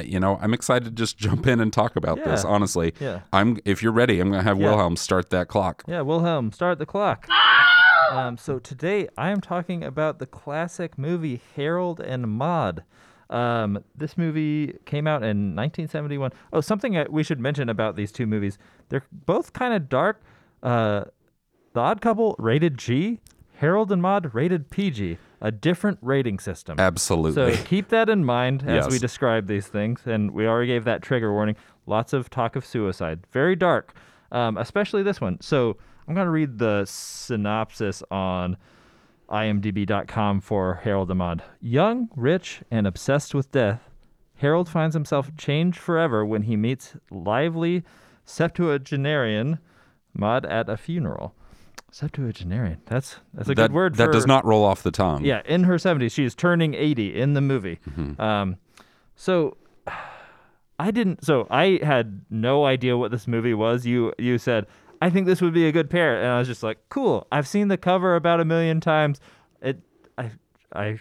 you 0.03 0.19
know, 0.19 0.37
I'm 0.41 0.53
excited 0.53 0.85
to 0.85 0.91
just 0.91 1.17
jump 1.25 1.47
in 1.47 1.59
and 1.59 1.71
talk 1.73 1.95
about 1.95 2.23
this. 2.23 2.43
Honestly, 2.45 2.93
Yeah. 2.99 3.21
I'm. 3.33 3.57
If 3.65 3.81
you're 3.83 3.91
ready, 3.91 4.19
I'm 4.19 4.29
gonna 4.31 4.43
have 4.43 4.59
Yeah. 4.59 4.67
Wilhelm 4.69 4.95
start 4.95 5.29
that 5.31 5.47
clock. 5.47 5.83
Yeah, 5.87 6.01
Wilhelm, 6.01 6.51
start 6.51 6.79
the 6.79 6.85
clock. 6.85 7.27
Um, 8.11 8.37
so 8.37 8.57
today 8.59 9.07
I 9.17 9.29
am 9.29 9.39
talking 9.39 9.83
about 9.83 10.17
the 10.19 10.25
classic 10.25 10.97
movie 10.97 11.41
Harold 11.55 11.99
and 11.99 12.27
Maude. 12.27 12.83
Um, 13.29 13.83
this 13.95 14.17
movie 14.17 14.73
came 14.85 15.05
out 15.05 15.21
in 15.21 15.55
1971. 15.55 16.31
Oh, 16.51 16.61
something 16.61 17.05
we 17.11 17.21
should 17.23 17.39
mention 17.39 17.69
about 17.69 17.95
these 17.95 18.11
two 18.11 18.25
movies. 18.25 18.57
They're 18.89 19.03
both 19.11 19.53
kind 19.53 19.75
of 19.75 19.87
dark. 19.89 20.21
Uh, 20.63 21.03
the 21.73 21.79
Odd 21.79 22.01
Couple 22.01 22.35
rated 22.39 22.79
G, 22.79 23.19
Harold 23.59 23.91
and 23.91 24.01
Maude 24.01 24.33
rated 24.33 24.69
PG, 24.69 25.17
a 25.41 25.51
different 25.51 25.99
rating 26.01 26.39
system. 26.39 26.79
Absolutely. 26.79 27.55
So 27.55 27.63
keep 27.65 27.89
that 27.89 28.07
in 28.07 28.23
mind 28.23 28.63
as 28.65 28.87
we 28.87 28.97
describe 28.97 29.47
these 29.47 29.67
things. 29.67 29.99
And 30.05 30.31
we 30.31 30.47
already 30.47 30.67
gave 30.67 30.85
that 30.85 31.01
trigger 31.01 31.33
warning. 31.33 31.57
Lots 31.85 32.13
of 32.13 32.29
talk 32.29 32.55
of 32.55 32.65
suicide. 32.65 33.19
Very 33.31 33.57
dark, 33.57 33.93
um, 34.31 34.57
especially 34.57 35.03
this 35.03 35.19
one. 35.19 35.41
So 35.41 35.75
I'm 36.07 36.15
going 36.15 36.25
to 36.25 36.31
read 36.31 36.57
the 36.57 36.85
synopsis 36.85 38.01
on 38.09 38.55
imdb.com 39.29 40.39
for 40.39 40.75
Harold 40.75 41.09
and 41.11 41.17
Maude. 41.17 41.43
Young, 41.59 42.07
rich, 42.15 42.61
and 42.71 42.87
obsessed 42.87 43.35
with 43.35 43.51
death, 43.51 43.89
Harold 44.35 44.69
finds 44.69 44.93
himself 44.93 45.35
changed 45.35 45.79
forever 45.79 46.25
when 46.25 46.43
he 46.43 46.55
meets 46.55 46.95
lively 47.11 47.83
septuagenarian 48.23 49.59
Maude 50.13 50.45
at 50.45 50.69
a 50.69 50.77
funeral. 50.77 51.35
Septuagenarian. 51.91 52.81
That's 52.85 53.17
that's 53.33 53.49
a 53.49 53.55
that 53.55 53.69
good 53.69 53.73
word 53.73 53.95
that 53.95 54.05
for 54.05 54.11
does 54.11 54.27
not 54.27 54.45
roll 54.45 54.63
off 54.63 54.83
the 54.83 54.91
tongue. 54.91 55.23
yeah, 55.25 55.41
in 55.45 55.63
her 55.63 55.75
70s. 55.75 56.11
She 56.11 56.23
is 56.23 56.35
turning 56.35 56.73
80 56.73 57.19
in 57.19 57.33
the 57.33 57.41
movie. 57.41 57.79
Um, 58.19 58.57
so 59.15 59.57
I 60.79 60.91
didn't. 60.91 61.25
So 61.25 61.47
I 61.49 61.79
had 61.83 62.21
no 62.29 62.65
idea 62.65 62.97
what 62.97 63.11
this 63.11 63.27
movie 63.27 63.53
was. 63.53 63.85
You 63.85 64.13
you 64.17 64.37
said 64.37 64.65
I 65.01 65.09
think 65.09 65.25
this 65.25 65.41
would 65.41 65.53
be 65.53 65.67
a 65.67 65.71
good 65.71 65.89
pair, 65.89 66.17
and 66.21 66.27
I 66.27 66.39
was 66.39 66.47
just 66.47 66.63
like, 66.63 66.77
cool. 66.89 67.27
I've 67.31 67.47
seen 67.47 67.69
the 67.69 67.77
cover 67.77 68.15
about 68.15 68.39
a 68.39 68.45
million 68.45 68.81
times. 68.81 69.19
It 69.61 69.79
I 70.17 70.31
I 70.73 70.99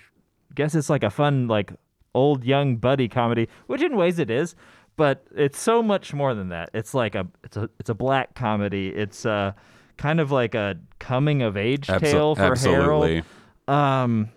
guess 0.54 0.74
it's 0.74 0.90
like 0.90 1.02
a 1.02 1.10
fun 1.10 1.48
like 1.48 1.72
old 2.14 2.44
young 2.44 2.76
buddy 2.76 3.08
comedy, 3.08 3.48
which 3.66 3.82
in 3.82 3.96
ways 3.96 4.18
it 4.18 4.30
is, 4.30 4.54
but 4.96 5.24
it's 5.34 5.58
so 5.60 5.82
much 5.82 6.14
more 6.14 6.34
than 6.34 6.48
that. 6.48 6.70
It's 6.74 6.94
like 6.94 7.14
a 7.14 7.26
it's 7.44 7.56
a 7.56 7.68
it's 7.78 7.90
a 7.90 7.94
black 7.94 8.34
comedy. 8.34 8.88
It's 8.88 9.26
uh 9.26 9.52
kind 9.98 10.20
of 10.20 10.30
like 10.30 10.54
a 10.54 10.76
coming 10.98 11.42
of 11.42 11.56
age 11.56 11.88
Abso- 11.88 12.00
tale 12.00 12.34
for 12.34 12.42
absolutely. 12.42 13.22
Harold. 13.68 13.76
Um, 13.76 14.30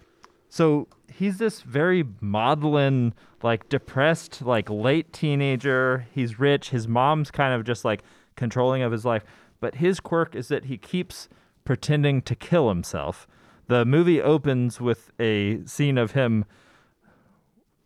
so 0.50 0.88
he's 1.12 1.38
this 1.38 1.62
very 1.62 2.03
maudlin, 2.20 3.13
like 3.41 3.70
depressed, 3.70 4.41
like 4.41 4.70
late 4.70 5.13
teenager. 5.13 6.08
He's 6.13 6.39
rich. 6.39 6.72
His 6.72 6.88
mom's 6.88 7.32
kind 7.32 7.53
of 7.53 7.63
just 7.63 7.86
like 7.86 8.03
controlling 8.36 8.82
of 8.82 8.91
his 8.91 9.06
life. 9.06 9.24
But 9.60 9.75
his 9.75 10.00
quirk 10.00 10.36
is 10.36 10.48
that 10.50 10.65
he 10.65 10.77
keeps 10.77 11.30
pretending 11.63 12.22
to 12.24 12.36
kill 12.36 12.68
himself. 12.68 13.27
The 13.68 13.86
movie 13.86 14.22
opens 14.22 14.82
with 14.82 15.12
a 15.20 15.63
scene 15.65 15.98
of 15.98 16.12
him. 16.12 16.44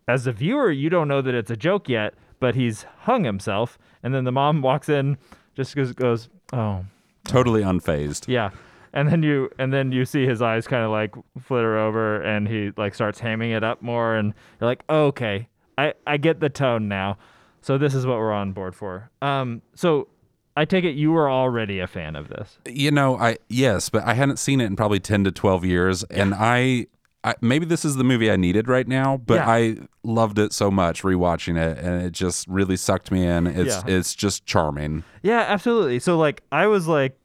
As 0.08 0.26
a 0.26 0.32
viewer, 0.32 0.70
you 0.70 0.88
don't 0.88 1.08
know 1.08 1.20
that 1.20 1.34
it's 1.34 1.50
a 1.50 1.56
joke 1.56 1.88
yet, 1.88 2.14
but 2.40 2.54
he's 2.54 2.86
hung 3.00 3.24
himself. 3.24 3.78
And 4.02 4.14
then 4.14 4.24
the 4.24 4.32
mom 4.32 4.62
walks 4.62 4.88
in, 4.88 5.18
just 5.54 5.76
goes, 5.76 5.92
goes 5.92 6.28
"Oh, 6.52 6.84
Totally 7.26 7.62
unfazed. 7.62 8.28
yeah. 8.28 8.50
And 8.92 9.10
then 9.10 9.22
you 9.22 9.50
and 9.58 9.72
then 9.74 9.92
you 9.92 10.04
see 10.06 10.24
his 10.26 10.40
eyes 10.40 10.66
kind 10.66 10.82
of 10.82 10.90
like 10.90 11.14
flitter 11.42 11.76
over 11.76 12.22
and 12.22 12.48
he 12.48 12.72
like 12.78 12.94
starts 12.94 13.20
hamming 13.20 13.54
it 13.54 13.62
up 13.62 13.82
more 13.82 14.14
and 14.16 14.32
you're 14.58 14.68
like, 14.70 14.84
"Okay. 14.88 15.48
I 15.76 15.92
I 16.06 16.16
get 16.16 16.40
the 16.40 16.48
tone 16.48 16.88
now." 16.88 17.18
So 17.60 17.76
this 17.76 17.94
is 17.94 18.06
what 18.06 18.16
we're 18.16 18.32
on 18.32 18.52
board 18.52 18.74
for. 18.74 19.10
Um 19.20 19.60
so 19.74 20.08
I 20.56 20.64
take 20.64 20.84
it 20.84 20.92
you 20.92 21.12
were 21.12 21.30
already 21.30 21.78
a 21.80 21.86
fan 21.86 22.16
of 22.16 22.28
this. 22.28 22.58
You 22.66 22.90
know, 22.90 23.18
I 23.18 23.36
yes, 23.50 23.90
but 23.90 24.02
I 24.04 24.14
hadn't 24.14 24.38
seen 24.38 24.62
it 24.62 24.66
in 24.66 24.76
probably 24.76 25.00
ten 25.00 25.24
to 25.24 25.30
twelve 25.30 25.62
years, 25.66 26.02
and 26.04 26.32
I, 26.34 26.86
I 27.26 27.34
maybe 27.40 27.66
this 27.66 27.84
is 27.84 27.96
the 27.96 28.04
movie 28.04 28.30
I 28.30 28.36
needed 28.36 28.68
right 28.68 28.86
now. 28.86 29.16
But 29.18 29.34
Yeah. 29.34 29.50
I 29.50 29.76
loved 30.04 30.38
it 30.38 30.52
so 30.52 30.70
much 30.70 31.02
rewatching 31.02 31.58
it, 31.58 31.76
and 31.78 32.02
it 32.02 32.12
just 32.12 32.46
really 32.48 32.76
sucked 32.76 33.10
me 33.10 33.26
in. 33.26 33.46
It's 33.46 33.74
Yeah. 33.76 33.82
it's 33.86 34.14
just 34.14 34.46
charming. 34.46 35.02
Yeah, 35.22 35.40
absolutely. 35.40 35.98
So 35.98 36.16
like 36.16 36.42
I 36.52 36.66
was 36.68 36.86
like 36.86 37.18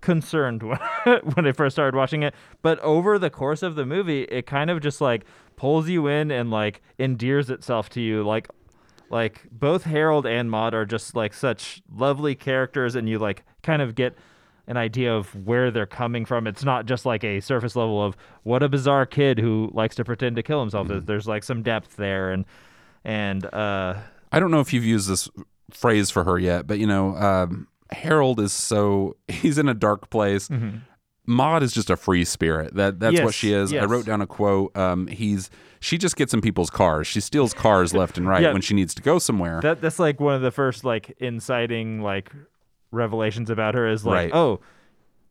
concerned 0.00 0.62
when, 0.64 0.78
when 1.34 1.46
I 1.46 1.52
first 1.52 1.74
started 1.76 1.96
watching 1.96 2.22
it, 2.22 2.34
but 2.60 2.78
over 2.80 3.18
the 3.18 3.30
course 3.30 3.62
of 3.62 3.74
the 3.76 3.86
movie, 3.86 4.22
it 4.24 4.46
kind 4.46 4.68
of 4.70 4.80
just 4.80 5.00
like 5.00 5.24
pulls 5.56 5.88
you 5.88 6.06
in 6.08 6.30
and 6.30 6.50
like 6.50 6.82
endears 6.98 7.50
itself 7.50 7.88
to 7.90 8.00
you. 8.00 8.22
Like 8.24 8.48
like 9.10 9.42
both 9.52 9.84
Harold 9.84 10.26
and 10.26 10.50
Maude 10.50 10.74
are 10.74 10.84
just 10.84 11.14
like 11.14 11.32
such 11.34 11.82
lovely 11.94 12.34
characters 12.34 12.96
and 12.96 13.08
you 13.08 13.18
like 13.18 13.44
kind 13.62 13.80
of 13.80 13.94
get 13.94 14.16
an 14.66 14.76
idea 14.76 15.14
of 15.14 15.34
where 15.46 15.70
they're 15.70 15.86
coming 15.86 16.24
from. 16.24 16.46
It's 16.46 16.64
not 16.64 16.86
just 16.86 17.04
like 17.04 17.22
a 17.24 17.40
surface 17.40 17.76
level 17.76 18.02
of 18.02 18.16
what 18.44 18.62
a 18.62 18.68
bizarre 18.68 19.06
kid 19.06 19.38
who 19.38 19.70
likes 19.72 19.94
to 19.96 20.04
pretend 20.04 20.36
to 20.36 20.42
kill 20.42 20.60
himself. 20.60 20.88
There's 20.88 21.04
There's 21.04 21.28
like 21.28 21.44
some 21.44 21.62
depth 21.62 21.96
there 21.96 22.30
and 22.32 22.44
and 23.04 23.44
uh 23.46 23.94
I 24.32 24.40
don't 24.40 24.50
know 24.50 24.60
if 24.60 24.72
you've 24.72 24.84
used 24.84 25.08
this 25.08 25.28
phrase 25.70 26.10
for 26.10 26.24
her 26.24 26.38
yet, 26.38 26.66
but 26.66 26.78
you 26.78 26.86
know, 26.86 27.14
um, 27.16 27.68
Harold 27.90 28.40
is 28.40 28.52
so 28.52 29.16
he's 29.28 29.58
in 29.58 29.68
a 29.68 29.74
dark 29.74 30.10
place. 30.10 30.48
Maude 31.26 31.62
is 31.62 31.72
just 31.72 31.88
a 31.88 31.96
free 31.96 32.24
spirit. 32.24 32.74
That 32.74 33.00
that's 33.00 33.14
what 33.20 33.20
Mm-hmm. 33.20 33.26
Yes, 33.26 33.34
she 33.34 33.52
is. 33.52 33.72
I 33.72 33.84
wrote 33.86 34.04
down 34.06 34.20
a 34.20 34.26
quote. 34.26 34.76
Um, 34.76 35.06
he's 35.06 35.50
she 35.80 35.96
just 35.98 36.16
gets 36.16 36.34
in 36.34 36.40
people's 36.40 36.70
cars. 36.70 37.06
She 37.06 37.20
steals 37.20 37.52
cars 37.54 37.94
left 37.94 38.18
and 38.18 38.26
right 38.28 38.42
Yeah. 38.42 38.52
when 38.52 38.62
she 38.62 38.74
needs 38.74 38.94
to 38.94 39.02
go 39.02 39.18
somewhere. 39.18 39.60
That 39.62 39.80
that's 39.80 39.98
like 39.98 40.20
one 40.20 40.34
of 40.34 40.42
the 40.42 40.50
first 40.50 40.84
like 40.84 41.14
inciting 41.20 42.00
like 42.02 42.30
revelations 42.94 43.50
about 43.50 43.74
her 43.74 43.86
is 43.86 44.04
like, 44.06 44.14
Right. 44.14 44.34
oh, 44.34 44.60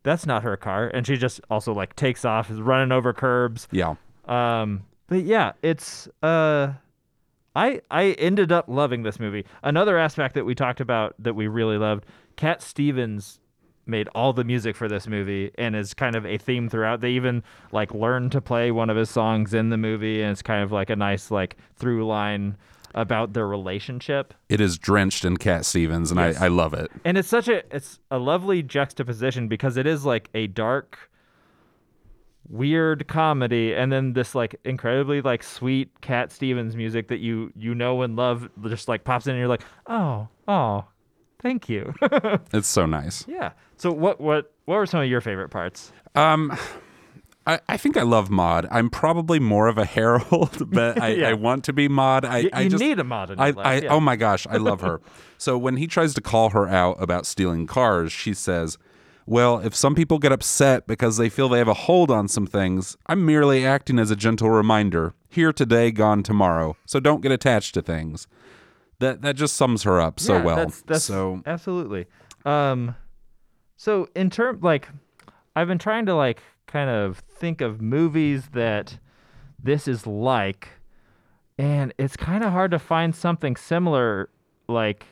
that's 0.02 0.26
not 0.26 0.42
her 0.42 0.56
car, 0.56 0.88
and 0.88 1.06
she 1.06 1.16
just 1.16 1.40
also 1.50 1.72
like 1.72 1.96
takes 1.96 2.24
off, 2.24 2.50
is 2.50 2.60
running 2.60 2.92
over 2.92 3.12
curbs. 3.12 3.66
yeah. 3.72 3.94
Um, 4.26 4.84
but 5.08 5.22
yeah, 5.24 5.52
it's 5.62 6.08
uh, 6.22 6.72
I 7.56 7.80
I 7.90 8.12
ended 8.12 8.52
up 8.52 8.66
loving 8.68 9.02
this 9.02 9.18
movie. 9.20 9.44
Another 9.62 9.98
aspect 9.98 10.34
that 10.34 10.44
we 10.44 10.54
talked 10.54 10.80
about 10.80 11.14
that 11.18 11.34
we 11.34 11.46
really 11.46 11.78
loved, 11.78 12.04
Cat 12.36 12.62
Stevens 12.62 13.40
made 13.86 14.08
all 14.14 14.32
the 14.32 14.44
music 14.44 14.74
for 14.76 14.88
this 14.88 15.06
movie 15.06 15.50
and 15.58 15.76
is 15.76 15.92
kind 15.92 16.16
of 16.16 16.24
a 16.24 16.38
theme 16.38 16.70
throughout. 16.70 17.02
They 17.02 17.10
even 17.10 17.42
like 17.70 17.92
learned 17.92 18.32
to 18.32 18.40
play 18.40 18.70
one 18.70 18.88
of 18.88 18.96
his 18.96 19.10
songs 19.10 19.52
in 19.52 19.68
the 19.68 19.76
movie, 19.76 20.22
and 20.22 20.32
it's 20.32 20.40
kind 20.42 20.62
of 20.62 20.72
like 20.72 20.88
a 20.90 20.96
nice 20.96 21.30
like 21.30 21.56
through 21.76 22.06
line 22.06 22.56
about 22.94 23.32
their 23.32 23.46
relationship. 23.46 24.32
It 24.48 24.60
is 24.60 24.78
drenched 24.78 25.24
in 25.24 25.36
Cat 25.36 25.64
Stevens, 25.64 26.10
and 26.10 26.20
Yes. 26.20 26.40
I, 26.40 26.46
I 26.46 26.48
love 26.48 26.74
it. 26.74 26.90
and 27.04 27.18
it's 27.18 27.28
such 27.28 27.48
a 27.48 27.62
it's 27.74 27.98
a 28.10 28.18
lovely 28.18 28.62
juxtaposition 28.62 29.48
because 29.48 29.76
it 29.76 29.86
is 29.86 30.04
like 30.04 30.28
a 30.34 30.46
dark 30.46 31.10
weird 32.48 33.08
comedy 33.08 33.72
and 33.74 33.90
then 33.90 34.12
this 34.12 34.34
like 34.34 34.54
incredibly 34.64 35.22
like 35.22 35.42
sweet 35.42 35.98
cat 36.02 36.30
stevens 36.30 36.76
music 36.76 37.08
that 37.08 37.18
you 37.20 37.50
you 37.56 37.74
know 37.74 38.02
and 38.02 38.16
love 38.16 38.48
just 38.66 38.86
like 38.86 39.02
pops 39.02 39.26
in 39.26 39.30
and 39.30 39.38
you're 39.38 39.48
like 39.48 39.62
oh 39.86 40.28
oh 40.46 40.84
thank 41.40 41.70
you 41.70 41.94
It's 42.52 42.68
so 42.68 42.84
nice. 42.84 43.24
yeah 43.26 43.52
so 43.78 43.90
what 43.90 44.20
what 44.20 44.52
what 44.66 44.76
were 44.76 44.84
some 44.86 45.00
of 45.00 45.08
your 45.08 45.22
favorite 45.22 45.48
parts 45.48 45.90
Um, 46.14 46.52
I, 47.46 47.60
I 47.68 47.76
think 47.76 47.96
I 47.96 48.02
love 48.02 48.30
Maude. 48.30 48.66
I'm 48.70 48.88
probably 48.88 49.38
more 49.38 49.66
of 49.68 49.76
a 49.76 49.84
Harold, 49.96 50.70
but 50.70 51.00
I, 51.00 51.08
Yeah. 51.14 51.28
I 51.28 51.32
want 51.34 51.64
to 51.64 51.72
be 51.72 51.88
Maude. 51.88 52.24
I, 52.24 52.42
Y- 52.44 52.50
I 52.52 52.60
you 52.62 52.70
just, 52.70 52.82
need 52.82 52.98
a 52.98 53.04
Maude 53.04 53.30
in 53.32 53.40
I, 53.40 53.50
life, 53.50 53.56
I 53.66 53.74
yeah. 53.80 53.92
oh 53.92 54.00
my 54.00 54.16
gosh, 54.16 54.46
I 54.48 54.56
love 54.56 54.80
her. 54.80 55.00
so 55.36 55.58
when 55.58 55.76
he 55.76 55.86
tries 55.86 56.14
to 56.14 56.20
call 56.20 56.50
her 56.50 56.66
out 56.68 57.00
about 57.02 57.26
stealing 57.26 57.66
cars, 57.66 58.12
she 58.12 58.32
says, 58.32 58.78
"Well, 59.26 59.58
if 59.58 59.74
some 59.74 59.94
people 59.94 60.18
get 60.18 60.32
upset 60.32 60.86
because 60.86 61.18
they 61.18 61.28
feel 61.28 61.48
they 61.50 61.58
have 61.58 61.68
a 61.68 61.74
hold 61.74 62.10
on 62.10 62.28
some 62.28 62.46
things, 62.46 62.96
I'm 63.06 63.26
merely 63.26 63.66
acting 63.66 63.98
as 63.98 64.10
a 64.10 64.16
gentle 64.16 64.48
reminder. 64.50 65.14
Here 65.28 65.52
today, 65.52 65.90
gone 65.90 66.22
tomorrow. 66.22 66.76
So 66.86 66.98
don't 67.00 67.20
get 67.20 67.32
attached 67.32 67.74
to 67.74 67.82
things." 67.82 68.26
That 69.00 69.20
that 69.22 69.34
just 69.36 69.56
sums 69.56 69.82
her 69.82 70.00
up 70.00 70.18
so 70.20 70.36
Yeah, 70.36 70.42
well. 70.44 70.56
That's, 70.56 70.82
that's 70.82 71.04
so 71.04 71.42
absolutely. 71.44 72.06
Um, 72.46 72.94
so 73.76 74.08
in 74.14 74.30
term 74.30 74.60
like, 74.62 74.88
I've 75.56 75.66
been 75.68 75.78
trying 75.80 76.06
to 76.06 76.14
like 76.14 76.40
kind 76.66 76.90
of 76.90 77.18
think 77.18 77.60
of 77.60 77.80
movies 77.80 78.48
that 78.52 78.98
this 79.62 79.88
is 79.88 80.06
like, 80.06 80.68
and 81.58 81.92
it's 81.98 82.16
kind 82.16 82.44
of 82.44 82.52
hard 82.52 82.70
to 82.72 82.78
find 82.78 83.14
something 83.14 83.56
similar. 83.56 84.28
Like, 84.68 85.06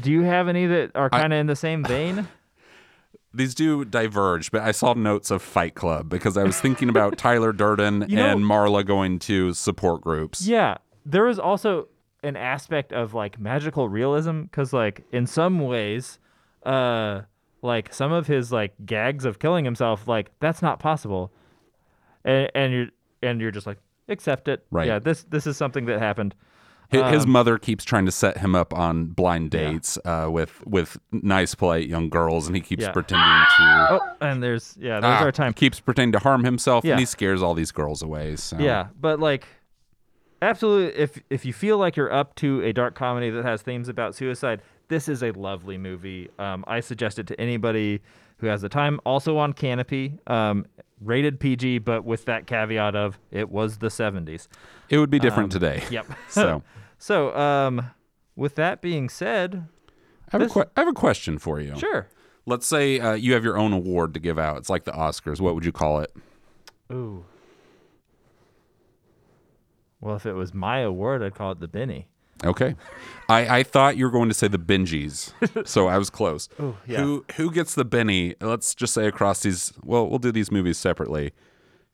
do 0.00 0.10
you 0.10 0.22
have 0.22 0.48
any 0.48 0.66
that 0.66 0.92
are 0.94 1.10
kind 1.10 1.32
of 1.32 1.38
in 1.38 1.46
the 1.46 1.56
same 1.56 1.84
vein? 1.84 2.28
these 3.34 3.54
do 3.54 3.84
diverge, 3.84 4.50
but 4.50 4.62
I 4.62 4.72
saw 4.72 4.94
notes 4.94 5.30
of 5.30 5.42
Fight 5.42 5.74
Club 5.74 6.08
because 6.08 6.36
I 6.36 6.44
was 6.44 6.60
thinking 6.60 6.88
about 6.88 7.16
Tyler 7.18 7.52
Durden 7.52 8.04
You 8.08 8.16
know- 8.16 8.28
and 8.28 8.40
Marla 8.42 8.84
going 8.86 9.18
to 9.20 9.52
support 9.54 10.02
groups. 10.02 10.46
Yeah, 10.46 10.76
there 11.04 11.24
was 11.24 11.38
also 11.38 11.88
an 12.22 12.36
aspect 12.36 12.92
of 12.92 13.14
like 13.14 13.40
magical 13.40 13.88
realism 13.88 14.42
because 14.42 14.72
like 14.72 15.04
in 15.12 15.26
some 15.26 15.60
ways, 15.60 16.18
uh, 16.64 17.22
like 17.62 17.92
some 17.94 18.12
of 18.12 18.26
his 18.26 18.52
like 18.52 18.74
gags 18.84 19.24
of 19.24 19.38
killing 19.38 19.64
himself, 19.64 20.06
like 20.08 20.30
that's 20.40 20.60
not 20.62 20.78
possible, 20.80 21.32
and 22.24 22.50
and 22.54 22.72
you're 22.72 22.86
and 23.22 23.40
you're 23.40 23.50
just 23.52 23.66
like 23.66 23.78
accept 24.08 24.48
it. 24.48 24.64
Right. 24.70 24.86
Yeah, 24.86 24.98
this 24.98 25.24
this 25.24 25.46
is 25.46 25.56
something 25.56 25.86
that 25.86 25.98
happened. 26.00 26.34
His 26.90 27.24
Um, 27.24 27.30
mother 27.30 27.56
keeps 27.56 27.84
trying 27.84 28.04
to 28.04 28.12
set 28.12 28.36
him 28.36 28.54
up 28.54 28.74
on 28.74 29.06
blind 29.06 29.50
dates 29.50 29.96
uh, 30.04 30.28
with 30.30 30.62
with 30.66 30.98
nice, 31.10 31.54
polite 31.54 31.88
young 31.88 32.10
girls, 32.10 32.46
and 32.48 32.54
he 32.54 32.60
keeps 32.60 32.82
Yeah. 32.82 32.92
pretending 32.92 33.26
to. 33.26 33.86
Oh, 33.92 34.00
and 34.20 34.42
there's 34.42 34.76
yeah, 34.78 35.00
there's 35.00 35.20
Ah, 35.20 35.24
our 35.24 35.32
time. 35.32 35.54
Keeps 35.54 35.80
pretending 35.80 36.12
to 36.12 36.18
harm 36.18 36.44
himself, 36.44 36.84
Yeah. 36.84 36.92
and 36.92 37.00
he 37.00 37.06
scares 37.06 37.42
all 37.42 37.54
these 37.54 37.72
girls 37.72 38.02
away. 38.02 38.36
So 38.36 38.58
Yeah, 38.58 38.88
but 39.00 39.20
like 39.20 39.46
absolutely 40.42 41.00
if 41.00 41.18
if 41.30 41.44
you 41.46 41.52
feel 41.54 41.78
like 41.78 41.96
you're 41.96 42.12
up 42.12 42.34
to 42.36 42.60
a 42.62 42.72
dark 42.72 42.94
comedy 42.94 43.30
that 43.30 43.44
has 43.44 43.62
themes 43.62 43.88
about 43.88 44.14
suicide, 44.14 44.60
this 44.92 45.08
is 45.08 45.22
a 45.22 45.30
lovely 45.32 45.78
movie. 45.78 46.28
Um, 46.38 46.64
I 46.68 46.80
suggest 46.80 47.18
it 47.18 47.26
to 47.28 47.40
anybody 47.40 48.02
who 48.36 48.46
has 48.48 48.60
the 48.60 48.68
time. 48.68 49.00
Also 49.06 49.38
on 49.38 49.54
Canopy, 49.54 50.18
um, 50.26 50.66
rated 51.00 51.40
PG, 51.40 51.78
but 51.78 52.04
with 52.04 52.26
that 52.26 52.46
caveat 52.46 52.94
of 52.94 53.18
it 53.30 53.48
was 53.50 53.78
the 53.78 53.88
70s. 53.88 54.48
it 54.90 54.98
would 54.98 55.08
be 55.10 55.18
different 55.18 55.46
Um, 55.54 55.60
today. 55.60 55.82
Yep. 55.90 56.06
So 56.28 56.62
so 56.98 57.34
um, 57.36 57.90
with 58.36 58.54
that 58.56 58.82
being 58.82 59.08
said, 59.08 59.66
I 60.28 60.32
have, 60.32 60.40
a 60.42 60.44
This- 60.44 60.52
que- 60.52 60.70
I 60.76 60.80
have 60.80 60.88
a 60.88 60.92
question 60.92 61.38
for 61.38 61.58
you. 61.58 61.74
sure. 61.78 62.08
Let's 62.44 62.66
say 62.66 62.98
uh, 63.00 63.14
you 63.14 63.32
have 63.34 63.44
your 63.44 63.56
own 63.56 63.72
award 63.72 64.12
to 64.14 64.20
give 64.20 64.38
out. 64.38 64.58
It's 64.58 64.68
like 64.70 64.84
the 64.84 64.92
Oscars. 64.92 65.40
What 65.40 65.54
would 65.54 65.64
you 65.64 65.72
call 65.72 66.00
it? 66.00 66.12
Ooh. 66.92 67.24
Well, 70.00 70.16
if 70.16 70.26
it 70.26 70.32
was 70.34 70.52
my 70.52 70.80
award, 70.80 71.22
I'd 71.22 71.34
call 71.34 71.52
it 71.52 71.60
the 71.60 71.68
Benny. 71.68 72.08
Okay. 72.44 72.74
I, 73.28 73.58
I 73.58 73.62
thought 73.62 73.96
you 73.96 74.04
were 74.04 74.10
going 74.10 74.28
to 74.28 74.34
say 74.34 74.48
the 74.48 74.58
Benjis, 74.58 75.32
so 75.66 75.86
I 75.88 75.96
was 75.96 76.10
close. 76.10 76.48
Ooh, 76.60 76.76
yeah. 76.86 77.00
Who 77.00 77.24
who 77.36 77.50
gets 77.50 77.74
the 77.74 77.84
Benny? 77.84 78.34
Let's 78.40 78.74
just 78.74 78.92
say 78.94 79.06
across 79.06 79.42
these. 79.42 79.72
Well, 79.84 80.08
we'll 80.08 80.18
do 80.18 80.32
these 80.32 80.50
movies 80.50 80.76
separately. 80.76 81.32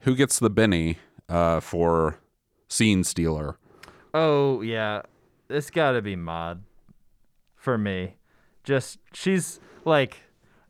Who 0.00 0.14
gets 0.16 0.38
the 0.38 0.50
Benny 0.50 0.98
uh, 1.28 1.60
for 1.60 2.18
Scene 2.68 3.04
Stealer? 3.04 3.58
Oh 4.14 4.62
yeah, 4.62 5.02
it's 5.48 5.70
got 5.70 5.92
to 5.92 6.02
be 6.02 6.16
Maude 6.16 6.62
for 7.56 7.76
me. 7.78 8.14
Just 8.64 8.98
she's 9.12 9.60
like 9.84 10.16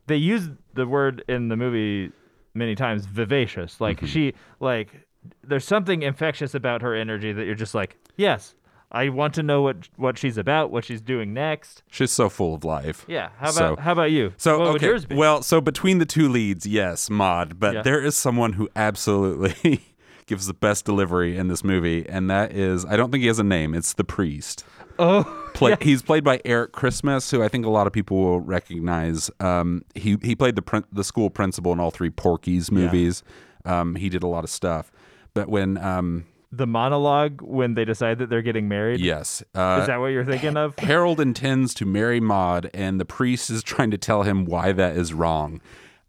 they 0.07 0.17
use 0.17 0.49
the 0.73 0.85
word 0.87 1.23
in 1.27 1.47
the 1.47 1.55
movie 1.55 2.11
many 2.53 2.75
times 2.75 3.05
vivacious. 3.05 3.79
Like 3.79 4.05
she 4.05 4.33
like 4.59 5.07
there's 5.43 5.65
something 5.65 6.01
infectious 6.01 6.53
about 6.53 6.81
her 6.81 6.93
energy 6.93 7.31
that 7.33 7.45
you're 7.45 7.55
just 7.55 7.75
like, 7.75 7.97
"Yes, 8.17 8.55
I 8.91 9.09
want 9.09 9.33
to 9.35 9.43
know 9.43 9.61
what 9.61 9.87
what 9.97 10.17
she's 10.17 10.37
about, 10.37 10.71
what 10.71 10.83
she's 10.85 11.01
doing 11.01 11.33
next." 11.33 11.83
She's 11.91 12.11
so 12.11 12.29
full 12.29 12.55
of 12.55 12.63
life. 12.63 13.05
Yeah, 13.07 13.29
how 13.37 13.51
So- 13.51 13.65
about 13.73 13.79
how 13.83 13.91
about 13.93 14.11
you? 14.11 14.33
So 14.37 14.59
what 14.59 14.83
okay, 14.83 15.15
well, 15.15 15.41
so 15.43 15.61
between 15.61 15.99
the 15.99 16.05
two 16.05 16.27
leads, 16.29 16.65
yes, 16.65 17.09
Maude, 17.09 17.59
but 17.59 17.73
Yeah. 17.75 17.81
there 17.83 18.01
is 18.03 18.15
someone 18.17 18.53
who 18.53 18.67
absolutely 18.75 19.81
gives 20.25 20.47
the 20.47 20.53
best 20.53 20.85
delivery 20.85 21.37
in 21.37 21.47
this 21.47 21.63
movie, 21.63 22.07
and 22.07 22.29
that 22.29 22.51
is 22.53 22.85
I 22.85 22.95
don't 22.97 23.11
think 23.11 23.21
he 23.21 23.27
has 23.27 23.39
a 23.39 23.43
name. 23.43 23.73
It's 23.75 23.93
the 23.93 24.03
priest. 24.03 24.63
oh, 24.97 25.23
Play, 25.53 25.75
He's 25.81 26.01
played 26.01 26.23
by 26.23 26.39
Eric 26.45 26.71
Christmas, 26.71 27.31
who 27.31 27.43
I 27.43 27.47
think 27.47 27.65
a 27.65 27.69
lot 27.69 27.85
of 27.87 27.91
people 27.93 28.17
will 28.17 28.39
recognize. 28.39 29.29
Um, 29.39 29.83
he 29.95 30.17
he 30.21 30.35
played 30.35 30.55
the 30.55 30.61
prin- 30.61 30.85
the 30.91 31.03
school 31.03 31.29
principal 31.29 31.71
in 31.73 31.79
all 31.79 31.91
three 31.91 32.09
Porky's 32.09 32.71
movies. 32.71 33.23
Um, 33.65 33.95
he 33.95 34.07
did 34.09 34.23
a 34.23 34.27
lot 34.27 34.43
of 34.43 34.49
stuff, 34.49 34.91
but 35.33 35.49
when 35.49 35.77
um, 35.77 36.25
the 36.51 36.65
monologue 36.65 37.41
when 37.41 37.75
they 37.75 37.85
decide 37.85 38.17
that 38.19 38.29
they're 38.29 38.41
getting 38.41 38.67
married. 38.67 38.99
yes, 38.99 39.43
uh, 39.53 39.79
Is 39.81 39.87
that 39.87 39.99
what 39.99 40.07
you're 40.07 40.25
thinking 40.25 40.57
of? 40.57 40.77
Harold 40.79 41.19
intends 41.19 41.73
to 41.75 41.85
marry 41.85 42.19
Maude, 42.19 42.69
and 42.73 42.99
the 42.99 43.05
priest 43.05 43.49
is 43.49 43.61
trying 43.63 43.91
to 43.91 43.97
tell 43.97 44.23
him 44.23 44.45
why 44.45 44.71
that 44.71 44.95
is 44.97 45.13
wrong. 45.13 45.61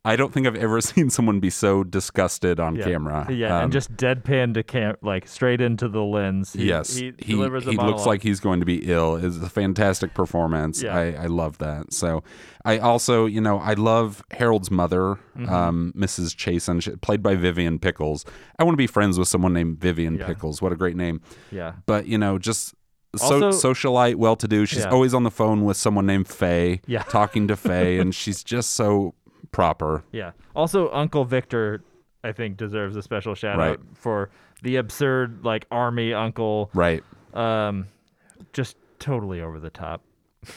I 0.02 0.16
don't 0.16 0.32
think 0.32 0.46
I've 0.46 0.56
ever 0.56 0.80
seen 0.92 1.10
someone 1.10 1.40
be 1.40 1.50
so 1.50 1.84
disgusted 1.84 2.58
on 2.58 2.74
Yeah. 2.76 2.84
camera. 2.84 3.26
Yeah, 3.30 3.58
Um, 3.58 3.64
and 3.64 3.72
just 3.72 3.94
deadpan 3.96 4.54
to 4.54 4.62
cam 4.62 4.96
like 5.02 5.28
straight 5.28 5.60
into 5.60 5.88
the 5.88 6.00
lens. 6.02 6.54
He, 6.54 6.64
yes, 6.68 6.96
he, 6.96 7.12
he, 7.18 7.34
delivers 7.34 7.66
a 7.66 7.72
he 7.72 7.76
looks 7.76 8.06
like 8.06 8.22
he's 8.22 8.40
going 8.40 8.60
to 8.60 8.66
be 8.66 8.90
ill. 8.90 9.16
It's 9.16 9.36
a 9.36 9.50
fantastic 9.50 10.14
performance. 10.14 10.82
Yeah. 10.82 10.96
I, 10.96 11.24
I 11.24 11.26
love 11.26 11.58
that. 11.58 11.92
So 11.92 12.22
I 12.64 12.78
also, 12.78 13.26
you 13.26 13.42
know, 13.42 13.58
I 13.58 13.74
love 13.74 14.22
Harold's 14.30 14.70
mother, 14.70 15.18
Mm-hmm. 15.36 15.52
um, 15.54 15.92
Mrs. 15.96 16.34
Chasen, 16.34 16.82
she- 16.82 16.96
played 16.96 17.22
by 17.22 17.34
Vivian 17.34 17.78
Pickles. 17.78 18.24
I 18.58 18.64
want 18.64 18.72
to 18.74 18.78
be 18.78 18.86
friends 18.86 19.18
with 19.18 19.28
someone 19.28 19.52
named 19.52 19.80
Vivian 19.80 20.16
Yeah. 20.16 20.26
Pickles. 20.26 20.60
What 20.62 20.72
a 20.72 20.76
great 20.76 20.96
name. 20.96 21.20
yeah. 21.52 21.74
But 21.86 22.06
you 22.06 22.16
know, 22.18 22.38
just 22.38 22.74
so, 23.16 23.44
Also- 23.44 23.50
socialite, 23.72 24.16
well-to-do. 24.16 24.66
She's 24.66 24.80
Yeah. 24.84 24.90
always 24.90 25.14
on 25.14 25.24
the 25.24 25.30
phone 25.30 25.64
with 25.64 25.76
someone 25.76 26.06
named 26.06 26.28
Faye, 26.28 26.80
Yeah. 26.86 27.02
talking 27.04 27.48
to 27.48 27.56
Faye, 27.68 27.98
and 27.98 28.14
she's 28.14 28.42
just 28.44 28.70
so 28.74 29.14
proper. 29.52 30.04
Yeah. 30.12 30.32
Also, 30.54 30.90
Uncle 30.92 31.24
Victor, 31.24 31.82
I 32.24 32.32
think, 32.32 32.56
deserves 32.56 32.96
a 32.96 33.02
special 33.02 33.34
shout 33.34 33.58
Right. 33.58 33.70
out 33.72 33.80
for 33.94 34.30
the 34.62 34.76
absurd, 34.76 35.44
like, 35.44 35.66
army 35.70 36.12
uncle. 36.12 36.70
Right. 36.74 37.02
Um, 37.34 37.88
just 38.52 38.76
totally 38.98 39.40
over 39.40 39.58
the 39.60 39.70
top. 39.70 40.02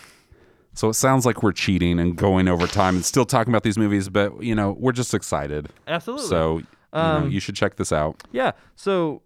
So 0.75 0.89
it 0.89 0.95
sounds 0.95 1.23
like 1.23 1.43
we're 1.43 1.51
cheating 1.51 1.99
and 1.99 2.15
going 2.15 2.47
over 2.47 2.65
time 2.65 2.95
and 2.95 3.05
still 3.05 3.25
talking 3.25 3.51
about 3.53 3.61
these 3.61 3.77
movies, 3.77 4.09
but 4.09 4.41
you 4.41 4.55
know, 4.55 4.75
we're 4.79 4.91
just 4.91 5.13
excited. 5.13 5.69
Absolutely. 5.87 6.25
So 6.25 6.57
you, 6.57 6.65
know, 6.93 6.99
Um, 6.99 7.29
you 7.29 7.39
should 7.39 7.55
check 7.55 7.75
this 7.75 7.91
out. 7.91 8.23
Yeah. 8.31 8.53
So, 8.75 9.21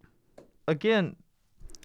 again, 0.68 1.16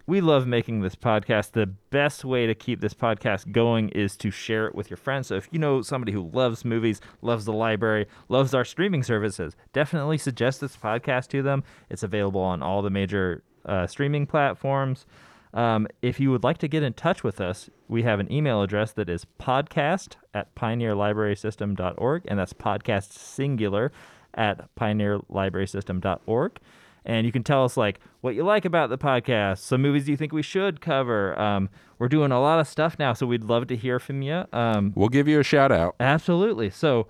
we 0.06 0.20
love 0.20 0.46
making 0.46 0.80
this 0.80 0.94
podcast. 0.94 1.52
The 1.52 1.66
best 1.66 2.24
way 2.24 2.46
to 2.46 2.54
keep 2.54 2.80
this 2.80 2.94
podcast 2.94 3.52
going 3.52 3.88
is 3.90 4.16
to 4.18 4.30
share 4.30 4.66
it 4.66 4.74
with 4.74 4.90
your 4.90 4.96
friends. 4.96 5.28
So, 5.28 5.36
if 5.36 5.48
you 5.52 5.58
know 5.58 5.82
somebody 5.82 6.12
who 6.12 6.28
loves 6.32 6.64
movies, 6.64 7.00
loves 7.20 7.44
the 7.44 7.52
library, 7.52 8.06
loves 8.28 8.54
our 8.54 8.64
streaming 8.64 9.02
services, 9.02 9.56
definitely 9.72 10.18
suggest 10.18 10.60
this 10.60 10.76
podcast 10.76 11.28
to 11.28 11.42
them. 11.42 11.64
It's 11.90 12.02
available 12.02 12.40
on 12.40 12.62
all 12.62 12.82
the 12.82 12.90
major 12.90 13.42
uh, 13.64 13.86
streaming 13.86 14.26
platforms. 14.26 15.06
Um, 15.54 15.86
if 16.00 16.18
you 16.18 16.30
would 16.30 16.44
like 16.44 16.58
to 16.58 16.68
get 16.68 16.82
in 16.82 16.94
touch 16.94 17.22
with 17.22 17.40
us, 17.40 17.68
we 17.88 18.02
have 18.04 18.20
an 18.20 18.32
email 18.32 18.62
address 18.62 18.92
that 18.92 19.10
is 19.10 19.26
podcast 19.38 20.16
at 20.32 20.54
pioneerlibrarysystem.org, 20.54 22.22
and 22.26 22.38
that's 22.38 22.54
podcast 22.54 23.12
singular 23.12 23.92
at 24.34 24.74
pioneerlibrarysystem.org. 24.76 26.58
And 27.04 27.26
you 27.26 27.32
can 27.32 27.42
tell 27.42 27.64
us 27.64 27.76
like 27.76 27.98
what 28.20 28.34
you 28.34 28.44
like 28.44 28.64
about 28.64 28.88
the 28.90 28.98
podcast, 28.98 29.58
some 29.58 29.82
movies 29.82 30.08
you 30.08 30.16
think 30.16 30.32
we 30.32 30.42
should 30.42 30.80
cover. 30.80 31.38
Um, 31.38 31.68
we're 31.98 32.08
doing 32.08 32.30
a 32.32 32.40
lot 32.40 32.60
of 32.60 32.68
stuff 32.68 32.98
now, 32.98 33.12
so 33.12 33.26
we'd 33.26 33.44
love 33.44 33.66
to 33.68 33.76
hear 33.76 33.98
from 33.98 34.22
you. 34.22 34.44
Um, 34.52 34.92
We'll 34.94 35.08
give 35.08 35.26
you 35.28 35.40
a 35.40 35.44
shout 35.44 35.72
out. 35.72 35.96
absolutely. 36.00 36.70
So, 36.70 37.06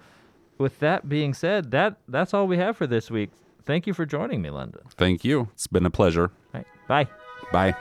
with 0.58 0.78
that 0.80 1.08
being 1.08 1.34
said, 1.34 1.70
that 1.72 1.96
that's 2.08 2.32
all 2.34 2.46
we 2.46 2.56
have 2.58 2.76
for 2.76 2.86
this 2.86 3.10
week. 3.10 3.30
Thank 3.64 3.86
you 3.86 3.94
for 3.94 4.04
joining 4.06 4.42
me, 4.42 4.50
London. 4.50 4.80
Thank 4.96 5.24
you. 5.24 5.48
It's 5.52 5.66
been 5.66 5.86
a 5.86 5.90
pleasure. 5.90 6.30
Right, 6.52 6.66
bye. 6.88 7.06
Bye. 7.52 7.74